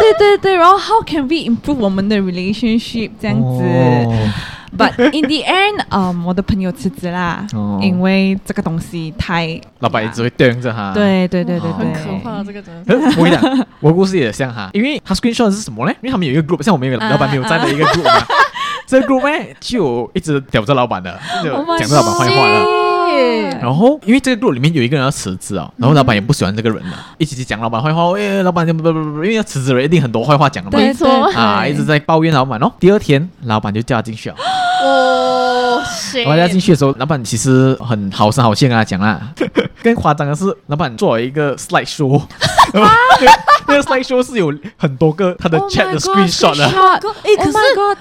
[0.00, 3.64] 对对对，然后 how can we improve 我们的 relationship 这样子
[4.76, 7.46] ？But in the end，嗯，我的朋友辞职啦，
[7.80, 10.92] 因为这个东西太老板一直会盯着他。
[10.92, 12.94] 对对对对对，很可怕这个真的。
[13.18, 15.92] 我跟你讲，我故事也像哈，因为他 screenshot 是什么呢？
[16.02, 18.26] 因为他们有一个 group，像我们有老板没有在的一个 group 嘛，
[18.86, 23.58] 这个 group 呢就一直屌着老板的，就 讲着老板坏话的。
[23.58, 28.12] 然后因为这个 group 里面有一个人要辞职啊，然后老板也不喜欢这个人了，一起去讲老板坏话。
[28.16, 30.78] 哎，老板不不不不，因为要辞职了，一定很多坏话讲了嘛。
[30.78, 32.72] 没错啊，一直在抱怨老板哦。
[32.78, 34.36] 第二天，老板就叫他进去了。
[34.84, 35.82] 哦，
[36.24, 39.20] 老板叫他进去的时候，老板其实很好声好气跟他讲啦。
[39.82, 42.20] 更夸张的是，老板做了一个 slide show。
[43.66, 46.64] 那个 slide show 是有很多个他的 chat 的 screenshot 的。
[46.64, 47.52] 哎，可是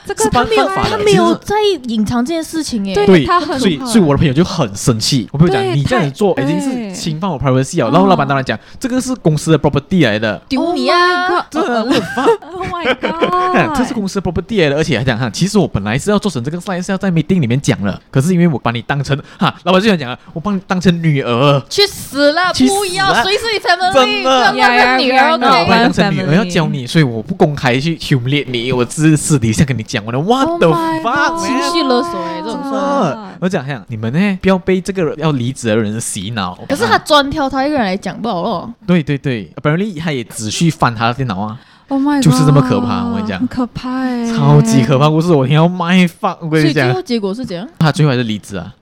[0.05, 2.93] 这个他没有，他没有在隐藏这件事情哎。
[3.05, 5.28] 对，他很所以所以我的朋友就很生气。
[5.32, 7.91] 我朋友讲，你这样子做已经是侵犯我 privacy 了。
[7.91, 10.41] 然后老板当然讲，这个是公司的 property 来的。
[10.47, 11.45] 丢你啊！
[11.49, 12.25] 真的很烦。
[12.53, 13.75] Oh my god！
[13.78, 21.61] 这是公司的 property 来的，而且还讲哈，其实我本来是要做成这个 slide 是要在 meeting 里面讲了，可是因为我把你当成哈，老板就想讲了，我把你当成女儿。
[21.69, 22.53] 去死了！
[22.53, 23.93] 不要，谁是你 family？
[23.93, 24.55] 真的，
[24.97, 30.70] 女儿我把你当成女儿要教你，所以我不公开去 humiliate 你，我只是私底下跟你讲我的 what the
[31.03, 33.18] fuck，情绪勒索哎，这种事。
[33.39, 36.57] 我讲讲你们呢，不要被这个要离职的人洗脑。
[36.68, 38.74] 可是他专挑他一个人来讲不好咯。
[38.86, 41.59] 对对对，apparently 他也只去翻他的电脑啊。
[41.89, 47.65] Oh 就是这么可怕，我跟你讲，很可怕哎，超级可怕故事，我听到 my fuck，我跟你讲，最后结果是怎样？
[47.79, 48.73] 他最后还是离职啊，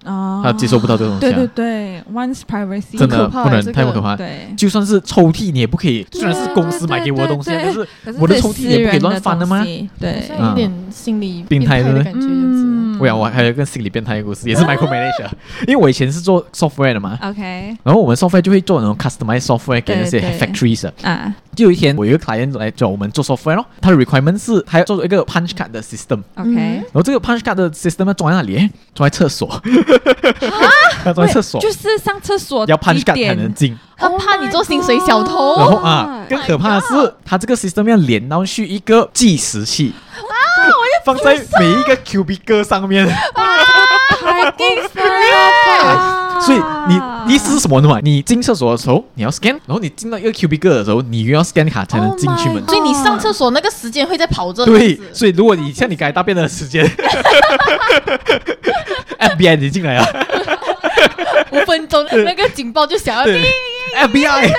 [0.44, 1.36] 他接受不到这种东西。
[1.36, 4.16] 对对对，one's privacy 真的不能太可怕。
[4.16, 7.88] 对，就算是抽屉你也不可以，虽然是公司买给我的东西，但是
[8.18, 9.64] 我的抽屉也不可以乱翻的吗？
[10.00, 12.28] 对，有点心理病态的感觉。
[12.28, 15.30] 嗯，我我还有一个心理变态的故事，也是 micromanage，
[15.68, 17.20] 因为我以前是做 software 的嘛。
[17.22, 21.36] OK，然后我们 software 就会做那种 customized software 给那些 factories 啊。
[21.56, 26.22] 就有一天，我有一个 client 来找我们做 software 咯，他的 requirement 是他要做一个 punch card 的 system。
[26.36, 28.70] OK，然后这个 punch card 的 system 要装在哪里？
[28.94, 29.50] 装在厕所。
[29.50, 29.62] 啊？
[31.06, 31.60] 要装在厕所？
[31.62, 33.78] 就是上厕所要 punch card 才能进。
[33.98, 35.56] 他怕你做薪水小偷。
[35.58, 39.94] 然后啊，更可怕的是，他这个 system 要连到去一个计时器。
[40.18, 40.34] 啊！
[40.66, 43.08] 我要放在每一个 cubicle 上面。
[43.08, 46.14] 太惊死了！
[46.42, 48.00] 所以你意思是什么呢嘛？
[48.04, 52.64] 你进厕所的时候你要 scan，然后你进到一个 cubicle 的时候，你又要 scan 卡才能进去门。
[52.68, 54.66] 所以你上厕所那个时间会在跑着。
[54.66, 56.86] 对，所以如果你像你改大便的时间，
[59.20, 60.06] FBI 你进来了，
[61.52, 63.26] 五分钟那个警报就响了。
[63.96, 64.52] FBI，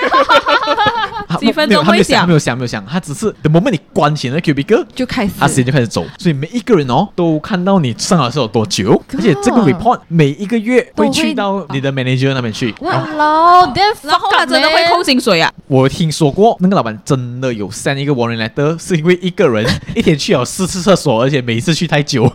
[1.39, 12.75] 几分钟会响，没有响，没有响，他只是 the moment 你关起那 cubicle 就开始，他时间就开始走，所以每一个人哦都看到你上了厕所多久，而且这个 report 每一个月会去到你的 manager 那边去。
[12.81, 13.71] 哇喽，
[14.03, 15.53] 然后他真的会扣薪水啊！
[15.67, 22.33] 我听说过那个老板真的有 send 一个 warning letter，是因为一个人一天去了四次厕所，而且每一次去太久。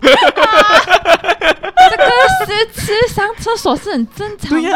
[1.90, 2.04] 这个
[2.46, 4.68] 是吃上厕所是很正常的，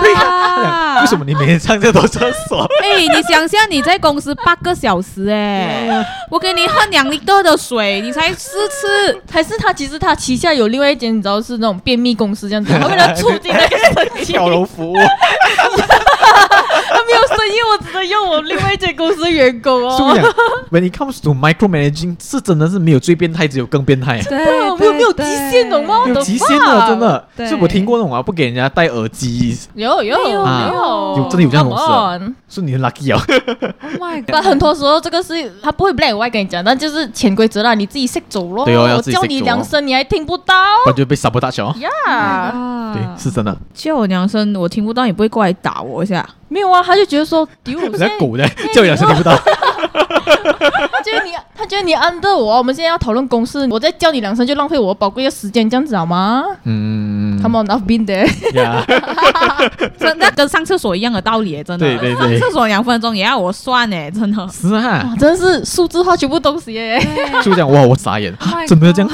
[0.00, 2.66] 对呀，为什么你每天上这么多厕所？
[2.82, 14.96] 哎，你想象你在公司八个小时，哎，我给你喝两升多的水，你才四次，还是他其实他旗下有另外一间，你知道是那种便秘公司这样子， 他为了促进那个生意，跳楼服务。
[16.90, 19.96] 他没有生意，我只能用我另外一间公司的员工哦。
[19.96, 20.24] 所以讲
[20.70, 24.20] ，When it comes to micromanaging，是真的是没有最变态，只有更变态。
[24.22, 24.38] 对，
[24.76, 26.04] 没有没有极限，懂吗？
[26.06, 27.28] 有极限的，真的。
[27.48, 29.58] 所以我听过那种啊，不给人家戴耳机。
[29.74, 32.34] 有有有有，真的有这样的公司。
[32.48, 33.20] 是你的 lucky 啊。
[34.28, 38.64] 但很多时候这个是他不会 black white 跟你讲，但就是潜规则啦，你自己识走咯。
[38.64, 40.54] 对哦，要叫你量身，你还听不到。
[40.84, 41.74] 感觉被 sabotage 哦。
[41.78, 43.56] 呀，对，是真的。
[43.74, 46.24] 叫我量身，我听不到，你不会过来打我一下？
[46.48, 49.32] 没有啊，他就觉得说，丢， 那狗的叫两声听不到。
[50.92, 56.44] 他觉得你，他觉得你 under 我，我们现在要讨论公事，我再叫你两声就浪费我宝贵的时间，这样子好吗？
[56.64, 58.28] 嗯，Come on，I've been there。
[59.98, 61.86] 真的跟上厕所一样的道理，真的。
[61.86, 62.38] 对对对。
[62.38, 64.48] 上厕所两分钟也要我算哎，真的。
[64.48, 67.00] 是啊，真的是数字化全部东西耶。
[67.42, 68.32] 就这样，哇，我傻眼，
[68.66, 69.10] 怎么这样？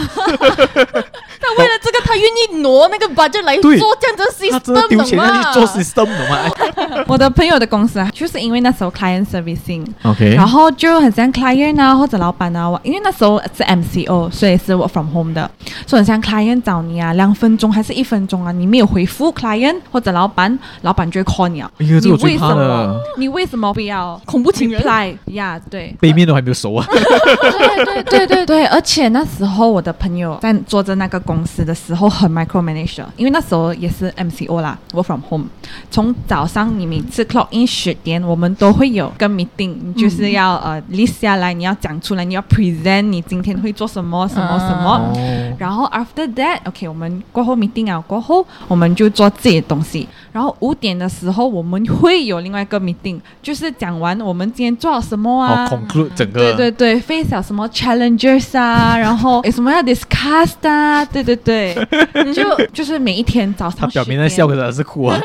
[1.45, 7.05] 他为了这个，他愿意挪那个 budget 来做这样的 system，他真的丢钱让你做 system 懂吗？
[7.07, 15.51] 我的朋友的公司啊，就是因为那时候 client servicing，OK，然后就很像 client 啊或者老板啊，因为那时候是 MCO，所以是 work from home 的，
[15.87, 21.71] 所以很像 client 找你啊，两分钟还是一分钟啊，你没有回复 client 或者老板，老板就会 call 你啊。
[21.79, 22.99] 哎呀，这我最怕了。
[23.19, 24.83] 你为什么不要恐怖情人
[25.27, 25.61] 呀？
[25.71, 26.87] 对，背面都还没有熟啊。
[26.91, 35.47] 对对对对对，而且那时候我的朋友在做着那个公司的时候很 micromanager，因为那时候也是 MCO 啦，work from home，
[35.91, 45.13] 从早上你每次 clock in 十点，我们都会有个 meeting，你就是要呃 list 下来，你要讲出来，你要 present 你今天会做什么什么什么，
[45.59, 61.73] 然后 after that，OK，我们过后 meeting 啊，过后我们就做自己的东西，然后五点的时候我们会有另外一个 meeting，就是讲完我们今天做了什么啊，conclude 整个，对对对，face 什么 challenges 啊， 然后有什么要 discuss 啊，对对对，
[62.35, 65.17] 就就是每一天早上，他表面在笑，可是哭啊。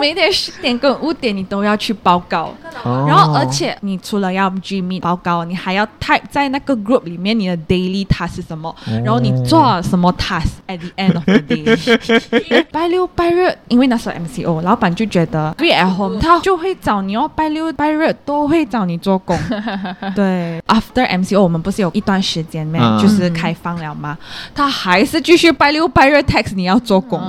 [0.00, 2.52] 每天十点跟五点你都要去报告，
[2.84, 11.34] 然后而且你除了要 Gmeet 报告，你还要 type 在那个 group 里面你的 daily task 是什么，然后你做了什么 task at the end of the
[11.38, 12.64] day。
[12.72, 19.38] 拜六拜日，因为那时候 MCO，老板就觉得 be at home，他就会找你哦，拜六拜日都会找你做工。
[20.14, 24.18] 对，after MCO 我们不是有一段时间没就是开放了吗？
[24.54, 27.20] 他还是继续拜六拜日 text 你要做工。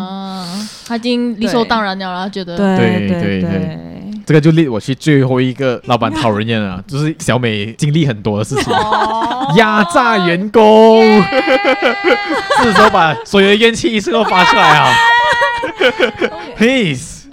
[0.86, 2.58] 他已经理所当然了，然后觉得。
[2.58, 3.80] 对对对，
[4.26, 8.74] 这个就令我去最后一个老板讨人厌了，就是小美经历很多的事情，
[9.56, 11.02] 压榨员工，
[12.62, 14.94] 是时候把所有的怨气一次都发出来啊
[16.58, 17.28] Peace.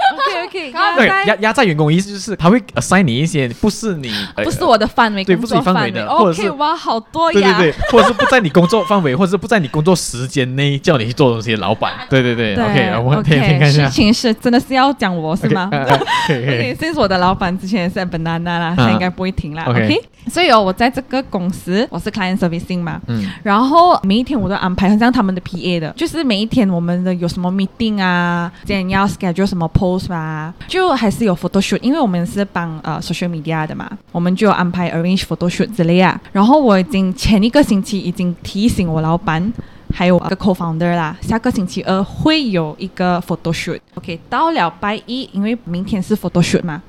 [0.50, 0.72] ，Peace。
[0.96, 29.46] 对，压压榨员工意思就是他会 assign 你一些不是你不是我的范围，对，不是你范围的，或者是哇，好多呀，对对对，或者是不在你工作范围， 或者是不在你工作时间内叫你去做东西的老板， 对对对，OK，我们可以看一下，事情是真的是要讲我是吗？OK， 这是我的老板之前也是 banana 啦，他应该不会停啦，OK，所以哦，我在这个公司我是 client servicing 嘛，嗯，然后每一天我都安排很像他们的 PA 的，就是每一天我们的有什么 meeting 啊，今天要 schedule
[29.46, 30.39] 什么 post 啊。
[30.68, 36.20] 就还是有 photo shoot，因为我们是帮呃 social media 的嘛，我们就有安排 arrange photo shoot 之类啊。
[36.32, 39.52] 然后我已经前一个星期已经提醒我老板，
[39.92, 43.80] 还有个 co-founder 啦，下个星期二会有一个 photo shoot。
[43.94, 46.80] OK，到了拜一，因为明天是 photo shoot 嘛，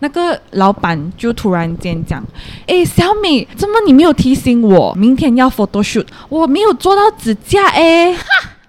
[0.00, 2.22] 那个老板就突然间讲
[2.68, 6.06] ：“哎，小美，怎么你没有提醒我明天要 photo shoot？
[6.28, 8.14] 我没有做到指甲哎。”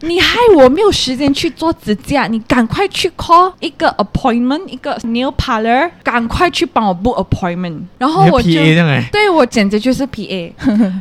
[0.00, 7.80] 你害我没有时间去做指甲，你赶快去 call 一个 appointment，一个 nail parlor，赶快去帮我 book appointment。
[7.98, 8.50] 然后我就
[9.12, 10.52] 对我简直就是 PA。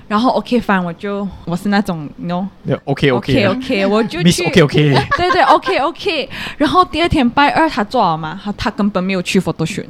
[0.07, 6.29] 然后 OK fine，我就我是那种 no，OK OK OK，我就去 OK OK，对对 OK OK。
[6.57, 8.39] 然后第二天拜二他做好吗？
[8.43, 9.85] 他他根本没有去 photoshoot。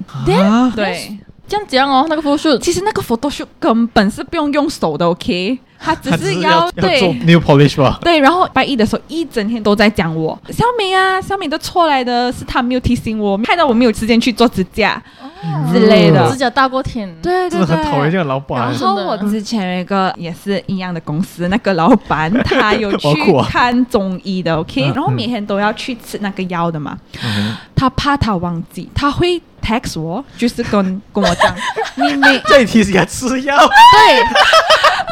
[0.75, 1.17] 对。
[1.49, 5.57] 这样讲哦，那个 photoshoot 其实那个 photoshoot 根本是不用用手的，OK。
[5.79, 7.99] 他只是要，要对做 nail polish 吧？
[8.01, 15.26] 对，然后拜一的时候一整天都在讲我小美啊，小美的错来的，是他没有提醒我，害到我没有时间去做指甲、哦、
[15.71, 18.59] 之类的，指甲大过天，对对对，很讨厌这个老板。
[18.59, 23.07] 然后我之前有一个也是一样的公司，那个老板他有 去
[23.49, 31.55] 看中医的，OK，然后每天都要去吃那个药的嘛，嗯、他怕他忘记，他会 text 我，就是跟跟我讲，
[31.95, 34.23] 你你 这一提醒他吃药，对。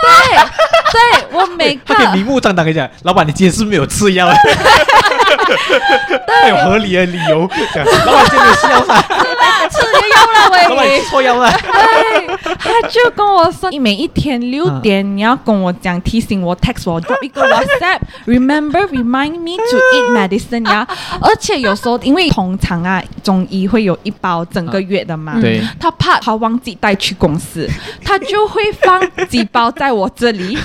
[0.06, 0.38] 对，
[0.92, 1.00] 对
[1.32, 4.30] 我每个， 他可以明目张胆跟你讲，老板，你今天是不是没有吃药？
[6.28, 7.42] 对，有合理的理由，
[8.06, 9.02] 老板今天没有吃药噻，
[9.72, 9.85] 吃药
[10.36, 11.52] 了喂，错药了。
[11.52, 12.28] 对，
[12.58, 20.88] 他就跟我说，你每一天六点你要跟我讲，提醒我，text 我，drop 一个 WhatsApp，remember remind me to eat medicine 呀。
[21.22, 27.70] 而且有时候因为通常啊，中医会有一包整个月的嘛，对，他怕他忘记带去公司，
[28.04, 30.58] 他就会放几包在我这里。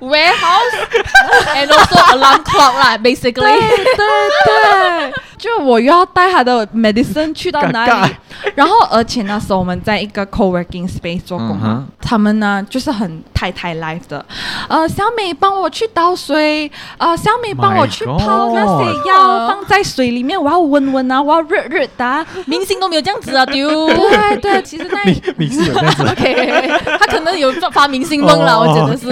[0.00, 3.40] warehouse，and also alarm clock 啦，basically。
[3.40, 3.96] 对对
[4.44, 8.14] 对，就我又要带他的 medicine 去到哪里？
[8.54, 14.24] 然后而且那时候我们在一个 co-working space 做工，他们呢就是很太太 life 的。
[14.68, 22.26] 呃，小美帮我去倒水，呃，小美帮我去泡那些药，放在水里面，我要温温啊，我要热热的。
[22.46, 23.86] 明星都没有这样子啊， 丢。
[23.88, 26.02] 对对，其实那明 明星有这样子。
[26.02, 26.68] OK，
[26.98, 29.08] 他可能有发明星梦了，我觉得是。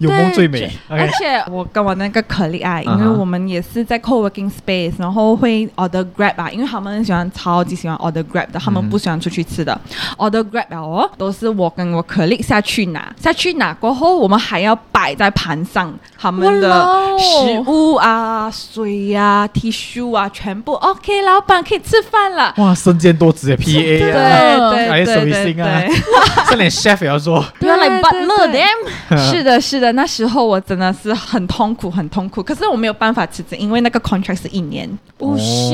[0.00, 0.70] 有梦最美。
[0.88, 8.18] 而且我跟我那个 colleague 啊，因为我们也是在 co-working space，然后会 order grab 啊，因为他们喜欢超级喜欢 order。
[8.28, 9.80] Grab 的，他们不喜欢出去吃的。
[10.18, 16.86] Order Grab 哦，都是我跟我 colleague 下去拿，下去拿过后，我们还要摆在盘上他们的
[17.18, 22.52] 食物啊、水啊、tissue 啊，全部 OK，老板可以吃饭了。
[22.58, 25.90] 哇，身兼多职的 PA 啊，对对对对对，
[26.50, 29.16] 这连 chef 也要做， 对啊，来 butler them。
[29.30, 32.42] 是的，是的，那时候我真的是很痛苦，很痛苦。
[32.42, 34.86] 可是我没有办法辞职，因为那个 contract 是一年。
[35.18, 35.70] 不是，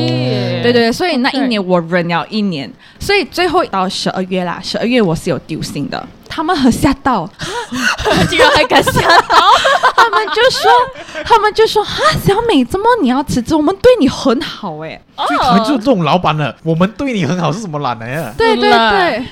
[0.62, 6.04] 对对，所以那一年我忍了一年，所以最后到十二月啦，十二月我是有丢心的。
[6.26, 7.28] 他们很吓到，
[8.28, 9.38] 竟然还敢吓到，
[9.94, 10.70] 他们就说，
[11.24, 13.54] 他们就说哈，小美，怎么你要辞职？
[13.54, 16.56] 我们对你很好哎，最讨厌就是这种老板了。
[16.64, 18.34] 我们对你很好是什么懒的呀？
[18.36, 19.24] 对对对。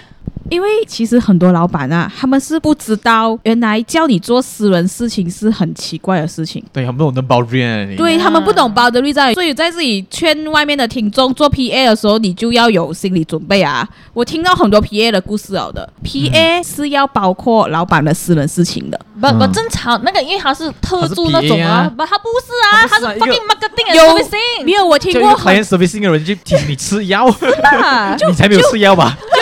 [0.53, 6.63] 因为其实很多老板啊，他们是不知道原来叫你做私人事情是很奇怪的事情。
[6.71, 7.97] 对，他们不懂 boundary。
[7.97, 13.89] 对，他们不懂 boundary 在，所以在自己圈外面的听众做 PA 的时候，你就要有心理准备啊。
[14.13, 19.01] 我听到很多 PA 的故事了的，PA 是要包括老板的私人事情的。
[19.19, 24.65] 不不正常，那个因为他是特助那种啊，不，他不是啊，他是 fucking marketing 有 servicing。
[24.67, 25.31] 没有，我听过。
[25.39, 27.27] client servicing 的人就提醒你吃药，
[28.29, 29.17] 你才没有吃药吧？
[29.19, 29.41] 就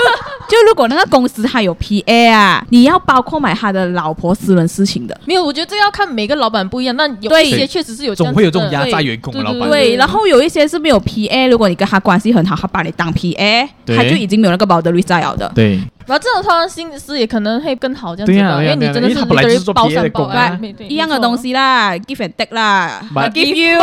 [0.67, 5.21] 如果那个公司他有 PA 啊，你要包括买他的老婆私人事情的。
[5.25, 6.97] 没有，我觉得这要看每个老板不一样。
[6.97, 9.61] 那有一些确实是有，总会有这种压榨员工的老板。
[9.61, 15.51] 对，对，对，对，然后有一些是没有 PA，如果你跟他关系很好，他把你当 PA，他就已经没有那个 boundary 在了的。
[15.55, 15.81] 对。
[16.11, 20.59] 然后这种通常薪资也可能会更好，这样子的，因为你真的是一个人包山包海，
[20.89, 23.01] 一样的东西啦，give and take 啦
[23.33, 23.81] ，give you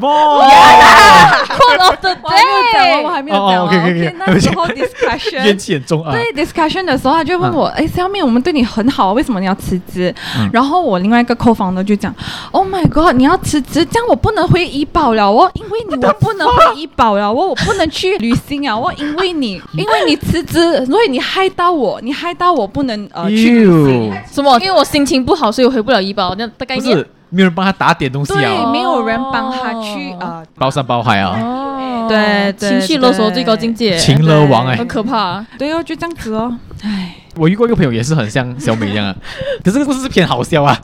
[0.00, 4.16] more，quote of the day， 我还没有讲完，我还没有讲完。
[4.18, 6.10] 那时候 discussion，怨气很重啊。
[6.10, 10.14] 对 discussion 的时候，他就问我，哎，小美，我们对你很好，为什么你要辞职？
[10.50, 12.14] 然后我另外一个 co-founder 就讲
[12.52, 21.41] ，Oh my god，你要辞职，这样我不能回医保了哦，因为你我不能回医保了，我我不能去旅行啊，我因为你，因为你辞职，所以你还。
[21.42, 23.64] 害到我，你害到我不能呃去
[24.30, 24.56] 什么？
[24.60, 26.32] 因为我心情不好，所以我回不了医保。
[26.36, 26.94] 那大概不是
[27.30, 28.38] 没有人帮他打点东西啊？
[28.38, 31.36] 对，没有人帮他去呃包山包海啊。
[31.42, 35.44] 哦，对，情绪勒索最高境界，情勒王哎，很可怕。
[35.58, 36.56] 对哦，就这样子哦。
[36.82, 39.16] 唉，我遇过一个朋友也是很像小美一样啊，
[39.64, 40.80] 可是这个故事是偏好笑啊，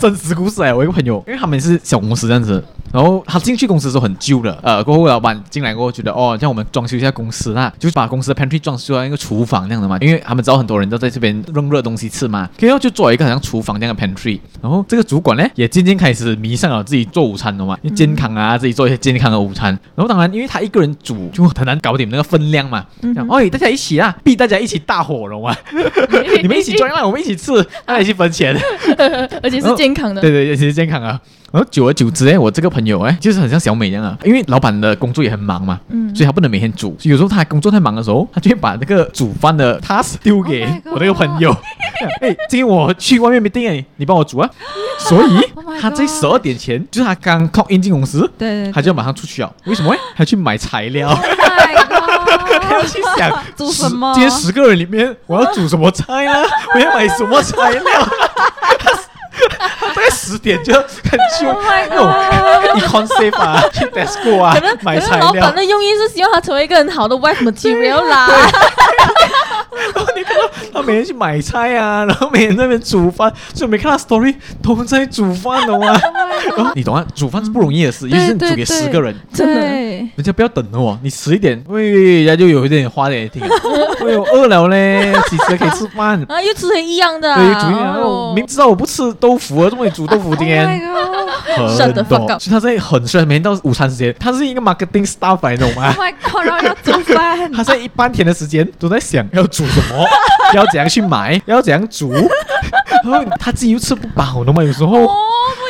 [0.00, 0.72] 真实故事哎。
[0.72, 2.64] 我一个朋友，因为他们是小公司这样子。
[2.92, 14.40] 然后他进去公司的时候很旧了，呃，过后老板进来过后觉得哦，让我们装修一下公司啦，就把公司的 pantry 装修到一个厨房那样的嘛，因为他们知道很多人都在这边扔热东西吃嘛，然后就做了一个好像厨房这样的 pantry。
[14.62, 19.68] 然后这个主管呢也渐渐开始迷上了自己做午餐了嘛，因为健康啊，自己做一些健康的午餐。
[19.94, 22.84] 然后当然因为他一个人煮就很难搞定那个分量嘛，
[23.14, 25.54] 讲哎大家一起啊，逼大家一起大火了嘛，
[26.42, 28.56] 你们一起装让我们一起吃，大家一起分钱，
[29.42, 31.20] 而且是健康的，对 对，而且是健康啊。
[31.50, 41.50] 然后久而久之，哎，我这个朋友，哎，就是很像小美一样啊，因为老板的工作也很忙嘛，嗯，所以他不能每天煮，有时候他工作太忙的时候， 他就会把那个煮饭的 task 丢给我那个朋友，
[42.20, 44.50] 哎，今天我去外面没订，哎，你帮我煮啊，
[45.00, 45.40] 所以
[45.80, 49.94] 他在十二点前，就是他刚 clock in 进公司，对，他就要马上出去啊，为什么？
[50.16, 51.18] 他去买材料。
[52.60, 54.12] 还要去想煮什么？
[54.12, 56.32] 今天十个人里面，我要煮什么菜呢？
[56.74, 57.82] 我要买什么材料？
[59.58, 62.08] 大概十点就要看去那种
[62.88, 65.26] concept 啊，去 Tesco 啊，可能买材料。
[65.26, 68.28] 老板的用意是希望他成为一个很好的 wife material 啦。
[70.82, 75.86] 每天去买菜啊， 然后每天在那边煮饭，所以没看到 story 都在煮饭的嘛。
[76.56, 83.42] 然后你懂啊，煮饭是不容易的事，尤其是你煮给十个人，真的，人家不要等了哦，你迟一点，喂，人家就有一点话给你听。
[84.00, 86.24] 哎呦，饿了嘞，几时可以吃饭？
[86.28, 88.34] 啊，又吃成一样的，对，煮一样。
[88.34, 100.04] 明知道我不吃豆腐啊，这么你煮豆腐今天很多，所以他在很帅，每天到午餐时间，他是一个 marketing staff，你懂吗？Oh my god，然后要煮饭，他在一半天的时间都在想要煮什么，
[100.54, 102.12] 要怎样去买，要怎样煮，
[103.04, 105.14] 然后他自己又吃不饱的嘛，有时候哦，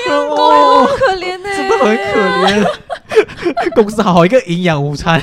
[0.05, 2.67] 不要过，好可怜呢，真的很可怜。
[3.75, 5.21] 公司好好一个营养午餐，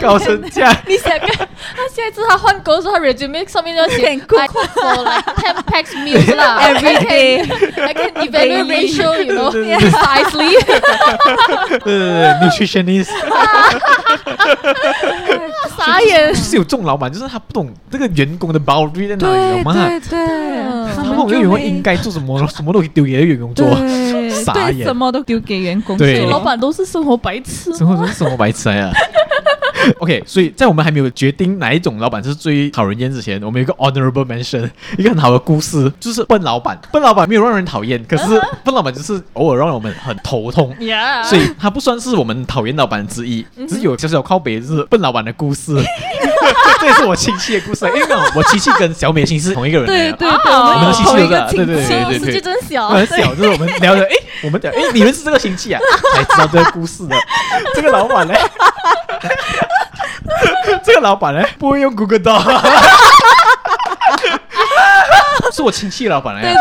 [0.00, 0.74] 搞成这样。
[0.86, 7.40] 你想看他下一次他换工作，他 resume 上面要写 I cook for like ten packs meals 啦，every day
[7.80, 10.58] I can evaluate ratio，you know precisely。
[11.78, 13.10] 对对对，nutritionist。
[15.76, 19.72] 傻眼，就是有这种老板，就是他不懂这个员工的 boundary 在哪里，有吗？
[19.72, 23.66] 对对，他们员工应该做什么，什么都丢给员工做，
[24.44, 26.06] 傻眼，什么都丢给员工做。
[26.06, 28.92] 对， 老板都是生活白痴，生活都是生活白痴啊。
[30.00, 34.68] OK，所以在我们还没有决定哪一种老板是最讨人厌之前，我们有一个 honorable mention，
[34.98, 36.78] 一个很好的故事，就是笨老板。
[36.92, 38.24] 笨老板没有让人讨厌，可是
[38.64, 40.74] 笨老板就是偶尔让我们很头痛。
[40.78, 41.24] Yeah.
[41.24, 45.76] 所以他不算是我们讨厌老板之一，只有小小靠北就是笨老板的故事。
[46.80, 49.86] 这也是我亲戚的故事，因为我亲戚跟小美亲是同一个人。
[49.86, 53.34] 对对对，我们的亲戚对对对对对，世界真小，很小。
[53.34, 54.10] 就是我们聊的，哎，
[54.42, 55.80] 我们讲，哎，你们是这个亲戚啊，
[56.14, 57.16] 才知道这个故事的。
[57.74, 58.34] 这个老板呢？
[60.84, 62.42] 这个老板呢，不会用 Google Doc，
[65.62, 66.60] 是我亲戚老板来的。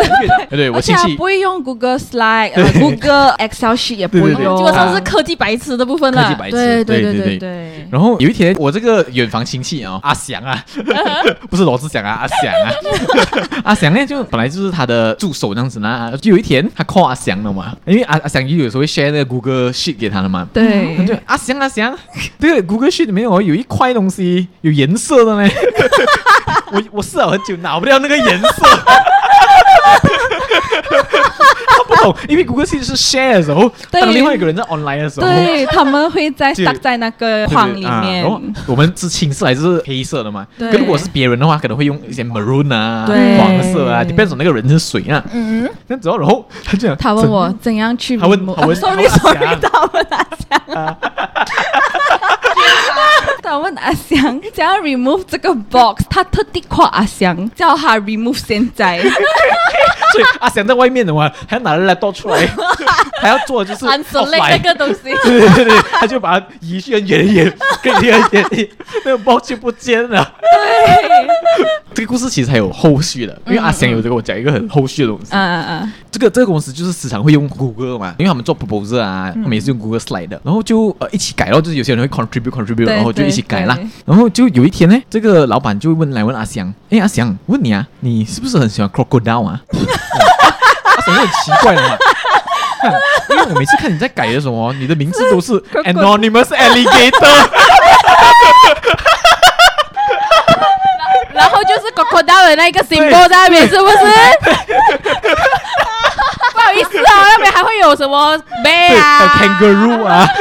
[0.50, 6.24] 对对， 我亲戚不会用 Google Slide，Google Excel Sheet 也不会用，基本上是科技白痴的部分了。
[6.24, 7.88] 科技白痴，对对对对对。
[7.92, 10.64] 然后有一天，我这个远房亲戚啊，阿翔啊，
[11.50, 16.14] 不是罗志祥啊，阿翔啊，阿翔呢，就本来就是他的助手这样子呢。
[16.22, 20.48] 就有一天，他 call 阿翔了嘛，因为阿阿翔有时候会 share 那个 Google Sheet 给他的嘛。
[20.54, 21.98] 对，他就阿翔阿翔，
[22.40, 25.50] 这个 Google Sheet 里面有有一块东西有颜色的呢。
[26.72, 28.48] 我我试了很久，拿不掉那个颜色。
[31.68, 38.22] 他不懂，因为谷歌其实是 share 的时候，当另外一个人在 online 的时候，对，他们会在 stuck 在那个框里面。
[38.22, 40.46] 然后我们是青色还是黑色的嘛？
[40.58, 40.72] 对。
[40.72, 45.24] 如果是别人的话，可能会用一些 maroon 啊、黄色啊，depends on 那个人是谁啊。
[45.32, 45.70] 嗯。
[45.88, 50.98] 那之后，然后他这样，他问我怎样去，他问，他问，sorry sorry，他问阿翔。
[53.42, 59.00] 他问阿翔，想要 remove 这个 box，他特地夸阿翔，叫他 remove 现在。
[60.12, 62.46] 所以阿翔在外面的话，还要拿着来倒出来，
[63.22, 65.00] 还要做就是 unselect 那个东西。
[65.24, 68.70] 对对对，他就把它移去远一点，更远一点，
[69.06, 70.34] 那个 box 就不见了。
[70.42, 71.28] 对，
[71.94, 75.30] 这个故事其实还有后续的，因为阿翔有跟我讲一个很后续的东西。
[75.32, 75.94] 嗯嗯嗯。
[76.12, 83.78] 这个这个公司就是时常会用 Google 嘛，因为他们做 proposal 啊，他们也是用 Google Slide 的，然后就呃一起改，然后就是有些人会 contribute contribute，然后就一起改啦。
[84.06, 89.62] 然后就有一天呢，这个老板就问来问阿翔，哎阿翔，问你啊，你是不是很喜欢 crocodile 啊？
[89.72, 91.96] 阿翔很奇怪的嘛，
[93.30, 95.54] 因为我每次看你在改的时候，你的名字都是
[95.86, 97.48] anonymous alligator，
[101.34, 103.96] 然后就是 crocodile 的那个 symbol 在那边，是不是？
[106.72, 110.26] 不好意思啊，那边还会有什么 bear 啊，kangaroo 啊，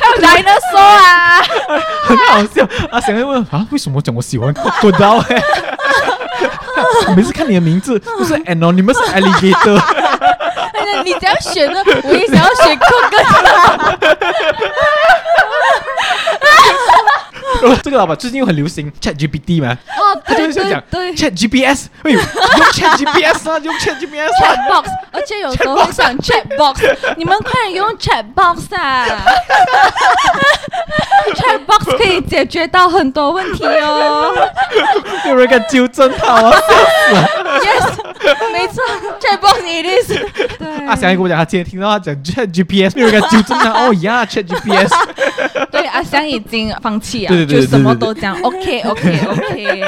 [0.00, 1.42] 还有 dinosaur 啊，
[2.04, 2.66] 很好笑。
[2.90, 5.22] 阿翔会问啊，为什么讲我喜欢 crocodile？
[7.08, 9.80] 我每次看你的名字都是 anonymous alligator。
[11.04, 12.78] 你只要选的，我也想要选
[17.82, 19.76] 这个老板最近又很流行 Chat GPT 嘛？
[19.98, 24.30] 哦，他就是讲 Chat GPS，哎呦，用 Chat GPS 啊，用 Chat GPS。
[24.42, 26.82] Chat box，而且有时候会想 Chat box，
[27.16, 29.06] 你们快点用 Chat box 啊
[31.34, 34.34] ！Chat box 可以解决到很多问题哦。
[35.26, 36.50] 有人敢纠正他啊？
[36.50, 37.28] 笑死了
[37.60, 38.82] ！Yes，没错
[39.20, 40.08] ，Chat box it is。
[40.58, 40.86] 对。
[40.86, 43.72] 阿翔也跟我讲，他今天听到他讲 Chat GPS，有人敢纠正他？
[43.72, 44.92] 哦呀，Chat GPS。
[45.70, 49.80] 对，阿香已经放弃了，就什么都讲 OK OK OK。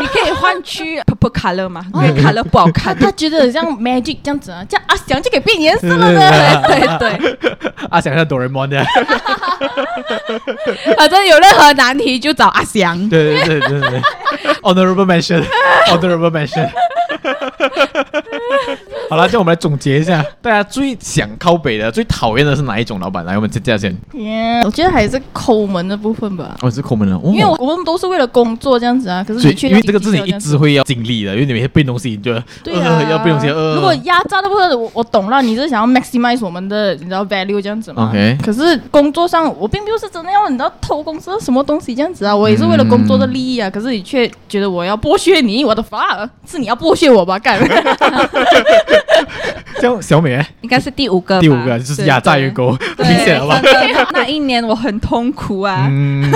[0.00, 1.84] 你可以换去 purple color 吗？
[1.94, 6.20] 因为 color 不好看，他觉得很像 magic 这样子啊，叫阿翔就可以变颜色了呢。
[6.66, 7.38] 对对对，
[7.90, 8.84] 阿翔像哆啦 A 梦的。
[10.96, 13.08] 反正有任何难题就找阿翔。
[13.08, 14.00] 对对对对对
[14.62, 16.68] ，honorable mention，honorable mention。
[19.12, 23.22] 好了，叫我们来总结一下， 大家最想靠北的、最讨厌的是哪一种老板？
[23.26, 23.94] 来，我们接下先。
[24.14, 26.56] Yeah, 我觉得还是抠门的部分吧。
[26.62, 29.22] 哦，是抠门的，哦、因为我们都是为了工作这样子啊。
[29.22, 32.32] 可是因为这个自己一直会要经历的，因为你每天背东西，你就
[32.64, 33.48] 对啊，呃、要背东西。
[33.50, 38.38] 呃、如果压榨的部分，我我懂了，你是想要 maximize 我们的你知道 value 这样子嘛？OK。
[38.42, 43.68] 可是工作上，我并不是真的要你知道偷公司什么东西这样子啊，我也是为了工作的利益啊。
[43.68, 47.38] 嗯、可是你却觉得我要剥削你，我的妈，是你要剥削我吧？
[47.38, 47.60] 干。
[49.80, 53.60] 叫小美，应该是第五个，第五个就是压榨员工，明显了吧？
[54.12, 55.86] 那一年我很痛苦啊。
[55.88, 56.30] 嗯，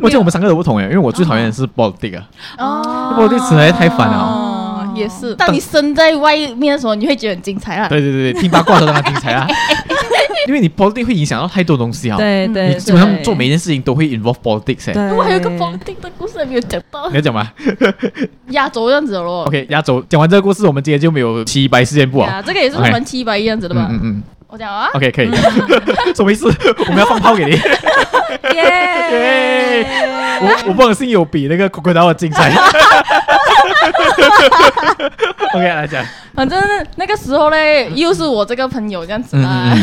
[0.00, 2.20] 我觉得我们三个都不同哎，因为我最讨厌的是 politics
[2.56, 4.57] 啊，politics 实在太烦了。
[4.98, 5.34] 哦，也是。
[5.34, 7.88] 当你身在外面的时候，你会觉得很精彩啊。
[7.88, 9.46] 对对对对，听八卦都让它精彩啊。
[10.46, 12.16] 因为你 politics 会影响到太多东西啊。
[12.16, 14.92] 对对，你基本上做每一件事情都会 involve politics。
[14.92, 17.08] 对，我还有个 politics 的故事还没有讲到。
[17.10, 17.52] 你要讲吗？
[18.50, 19.44] 压轴这样子的咯。
[19.44, 22.40] OK，压轴讲完这个故事，我们今天就没有七百事件簿啊。
[22.40, 23.88] 这个也是蛮七百一样子的吧？
[23.90, 24.22] 嗯嗯。
[24.48, 24.88] 我讲啊。
[24.94, 25.30] OK，可以。
[26.16, 26.46] 什么意思？
[26.78, 27.50] 我们要放炮给你。
[28.54, 29.86] 耶！
[30.40, 32.50] 我我不相信有比那个 Crocodile 精彩。
[35.54, 36.04] OK，来讲。
[36.34, 36.58] 反正
[36.94, 39.74] 那个时候嘞，又是我这个朋友这样子嘛。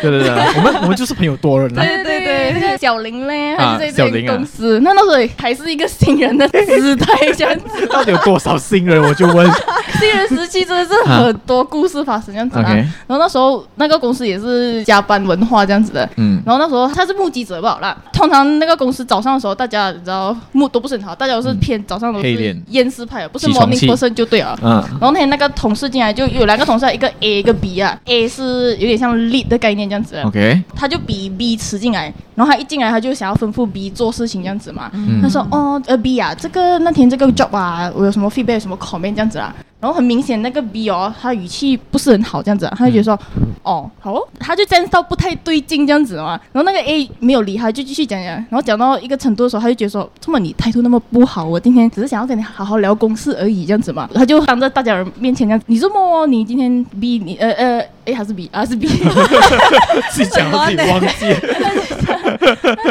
[0.00, 1.68] 对对对，我们我们就是朋友多了。
[1.68, 4.78] 对对对，那个小林嘞，还是在这个公司。
[4.80, 7.86] 那那时候还是一个新人的姿态这样子。
[7.86, 9.02] 到底有多少新人？
[9.02, 9.50] 我就问。
[9.98, 12.64] 新人时期真的是很多故事发生这样子啊。
[13.06, 16.08] 然后那时候那个公司也是加班文化这样子的。
[16.16, 16.40] 嗯。
[16.44, 17.96] 然后那时候他是目击者吧好啦。
[18.12, 24.58] 通常那个公司早上的时候，大家你知道目都不是很好，大家都是偏早上都是厌世派，不是 morning person 就对了。
[24.62, 24.82] 嗯。
[24.92, 27.98] 然后那天那个同事进来就有两个同事，一个 A 一个 B 啊。
[28.04, 30.20] A 是有点像 lead 的概念这样子。
[30.24, 30.62] OK。
[30.74, 34.88] 他就比 B 吃进来，然后他一进来他就想要吩咐 B 做事情这样子嘛。
[34.94, 35.20] 嗯。
[35.20, 43.18] 他说：“哦，呃 B 啊，这个那天这个 job 啊，我有什么 feedback，有什么 comment 这样子啊。”然后很明显那个 B 哦，他语气不是很好这样子，他就觉得说
[43.62, 46.40] ：“哦，好哦。”他就站到不太对劲这样子嘛。
[46.52, 48.32] 然后那个 A 没有理他，就继续讲讲。
[48.32, 58.88] 然后讲到一个程度的时候，他就觉得说：“这么你态度那么不好，我今天只是想要跟你好好聊公事而已，这样子嘛。”他就当着大家人面前这样，你这么你今天 B 你呃呃 A 还是 B 还是 B？
[60.10, 61.08] 自己讲自己忘记。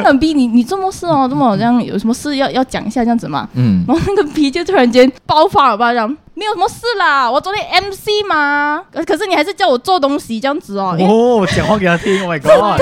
[0.04, 3.48] 很 B 你你这么事哦，这么好像有什么事要要讲一下这样子嘛。
[3.56, 3.84] 嗯。
[3.88, 6.18] 然后那个 B 就突然间爆发了吧，这样。
[6.38, 10.96] 没有什么事啦，我昨天 MC 嘛，可是你还是叫我做东西这样子哦。
[11.00, 12.80] 哦，讲话给他听，Oh my God！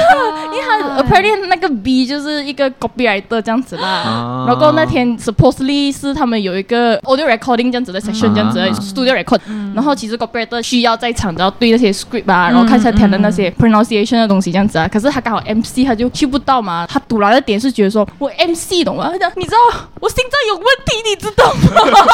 [0.54, 4.44] 因为他 apparently 那个 B 就是一个 copywriter 这样子啦。
[4.46, 9.40] 然后那天 supposedly 是他们有一个 audio recording 这样子的 session 这样子的 studio record。
[9.74, 14.86] 然后其实 copywriter 需要在场，然后对那些 script 啊，然后看一下他的那些 pronunciation 的东西这样子啊。
[14.92, 16.86] 可是他刚好 MC 他就去不到嘛。
[16.90, 19.10] 他堵来的点是觉得说我 MC 懂吗？
[19.14, 19.58] 他讲你知道
[20.02, 22.06] 我心脏有问题，你知道吗？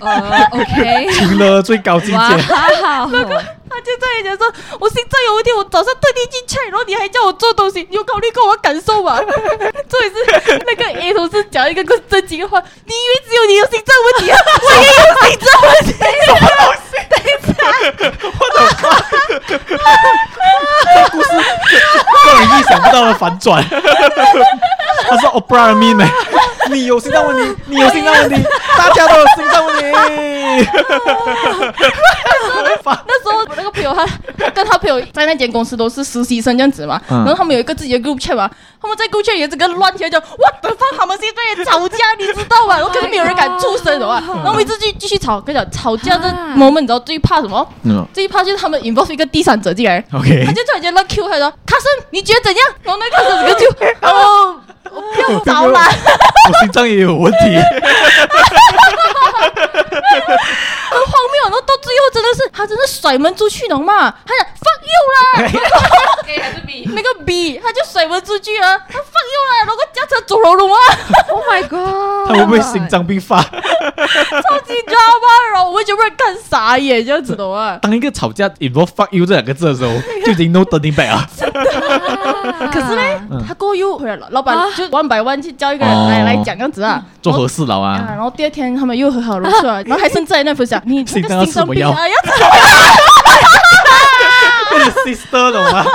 [0.00, 0.12] 哇！
[0.50, 0.65] 呃。
[0.72, 2.14] OK， 听了最高境界。
[2.16, 9.20] 好好，那 个他就在讲说，我心脏有一天，我早上特地进去，然后你还叫我做东西，你有考虑过我感受吗？
[9.88, 14.38] 这也是那个 A 同事讲一个更正经的话，你以为只有你有心脏问题啊？
[14.62, 15.94] 我也有心脏问题。
[18.22, 18.84] 我的妈！
[20.94, 21.28] 这故事
[22.26, 23.64] 让你意想不到的反转。
[25.08, 26.04] 他说：“Oprah 的妹妹，
[26.70, 28.42] 你有心脏问题，你有心脏问题，
[28.76, 29.82] 大家都有心脏问题。
[33.06, 34.06] ”那时候，我那个朋友他
[34.50, 38.48] 跟他朋友在那间公司都是实习生这样子嘛，嗯、然后他们有一个自己的 group chat 嘛，
[38.86, 42.76] 他们在 group chat 也整个乱起来，就 what the fuck，他们现在也吵架，你知道吧？
[42.78, 47.66] 然后可是没有人敢出声的话，然后我们一直继继续吵，跟你讲吵架的 moment，你知道最怕什么？
[47.84, 52.66] 嗯，最怕就是他们 involve 一个第三者进来， OK，他就突然间乱 Q，他说卡森，你觉得怎样？
[52.82, 53.68] 然后那个卡森就
[54.08, 54.60] 哦。
[54.96, 55.78] 我不要找了，
[56.48, 57.38] 我心脏也有问题。
[60.88, 64.10] 很荒谬，然后到最后真的是他真的甩门出去了嘛？
[64.24, 65.18] 他讲 fuck you 啦
[66.26, 66.88] ，A 还是 B？
[66.94, 70.76] 那个 B 他就甩门出去啊，他 fuck you 啦，然后驾车走了啊
[71.30, 72.28] ！Oh my god！
[72.28, 73.42] 他会不会心脏病发？
[73.42, 73.50] 超
[74.64, 77.78] 级 drama，然后我们就被看傻眼，这样子的话。
[77.82, 79.92] 当一个吵架 involve fuck you 这两个字的时候，
[80.24, 81.28] 就已经 no turning back 啊。
[82.72, 83.02] 可是呢，
[83.46, 88.04] 他过后又回来了，老板就万百万去叫一个人来来讲这样子啊，做和事佬啊。
[88.08, 92.38] 然后第二天他们又和好如初啊， 然后还剩在那分享，你这个心脏病啊，要怎么
[94.84, 95.84] 样？sister 懂吗？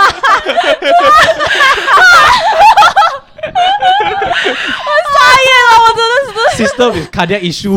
[3.51, 6.13] 我傻眼了，我真的
[6.81, 7.75] 是 sister with cardiac issue。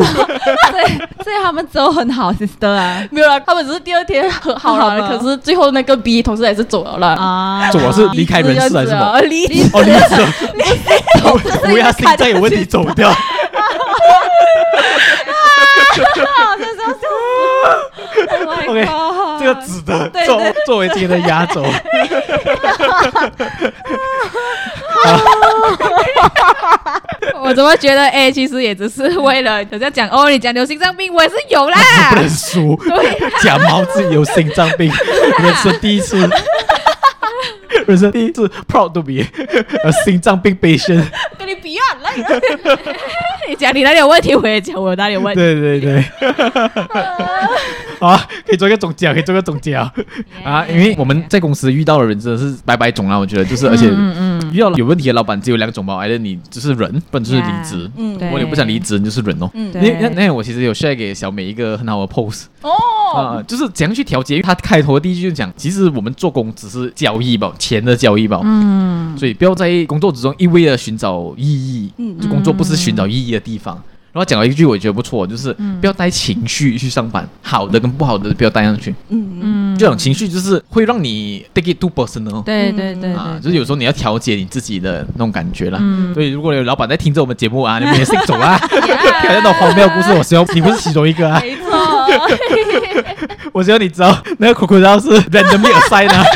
[0.71, 0.83] 对，
[1.23, 9.19] 所以他们走很好，sister 啊，没有了，他们只是第二天和好了，可是最后那个 B 同事还是走了了啊，走了是离开人世还是什么？
[9.21, 10.15] 离离哦离职，
[10.53, 10.63] 离
[11.71, 13.09] 不要心脏有问题走掉。
[13.11, 13.17] 好，
[16.57, 16.75] 这是
[18.45, 18.79] 要 OK，
[19.39, 21.63] 这个值得作作为今天的压轴。
[27.41, 31.77] 我怎么觉得哎，其实也只是为了 人家讲哦，你讲有心脏病，我也是有啦，
[32.11, 32.79] 不能输。
[33.41, 34.91] 假冒自己有心脏病，
[35.39, 36.17] 人生第一次，
[37.87, 41.05] 人生第一次 proud to be a 心脏病 patient。
[41.37, 42.11] 跟你比啊，来，
[43.47, 45.41] 你讲你哪里有问题，我也讲我哪里有问题。
[45.41, 46.03] 对对对。
[47.99, 48.15] 好，
[48.45, 49.91] 可以做一个总结，可以做一个总结啊
[50.43, 50.65] 啊！
[50.67, 53.89] 因为我们在公司遇到的人真的是百百种啊，我觉得就是，而且
[54.51, 57.89] 遇到有问题的老板只有两种吧，either 你就是忍，不然就是离职。
[57.97, 59.49] 嗯，如果你不想离职，你就是忍哦。
[59.53, 62.71] 嗯，那那那我其实有 share 给小美一个很好的 pose 哦，
[63.15, 64.35] 啊，就是怎样去调节？
[64.35, 68.39] 因为他开头的第一句就讲，其实我们做工只是交易吧，钱的交易吧。
[68.43, 71.91] 嗯，所以不要在工作之中一味的寻找意义。
[71.97, 73.81] 嗯，就工作不是寻找意义的地方。
[74.15, 75.51] 然后讲了一句我觉得不错，就是
[75.81, 78.95] 不要带情绪去上班，嗯、好的跟不好的不要带上去。
[79.09, 82.41] 嗯嗯，这种情绪就是会让你 take it too personal。
[82.43, 85.79] 对对对啊，就是有时候你要调节你自己的那种感觉啦。
[85.81, 88.79] 嗯，所以如果有老板在听着我们节目啊，你们也信走啊， 听
[89.27, 91.41] 那种荒谬故事，我希望你不是其中一个啊。
[91.41, 92.07] 没错，
[93.51, 96.23] 我希望你知道那个苦苦刀是 randomly assigned 啊。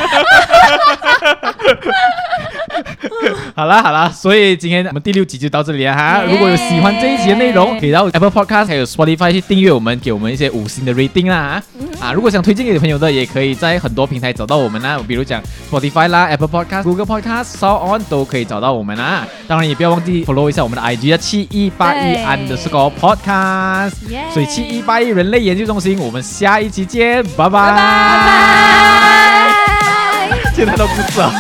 [3.56, 6.22] 好啦好啦，所以今天我们第六集就到这里了哈。
[6.28, 11.62] 如果有喜欢这一集的内容，可以到 Apple Podcast 还有 Spotify 去订阅我们，给我们一些五星的 rating 啦。
[11.78, 12.04] Mm hmm.
[12.04, 19.28] 啊，如果想推荐给朋友的，也可以在很多平台找到我们啦，比如讲 Spotify 啦、Apple Podcast、Google Podcast、Sound On 都可以找到我们啦。
[19.48, 23.94] 当然也不要忘记 follow 一下我们的 IG 啊，七一八一 underscore podcast。
[24.34, 27.50] 所以七一八一人类研究中心，我们下一期见，拜拜。
[27.50, 29.50] 拜拜。
[30.56, 31.32] 现在都不知道。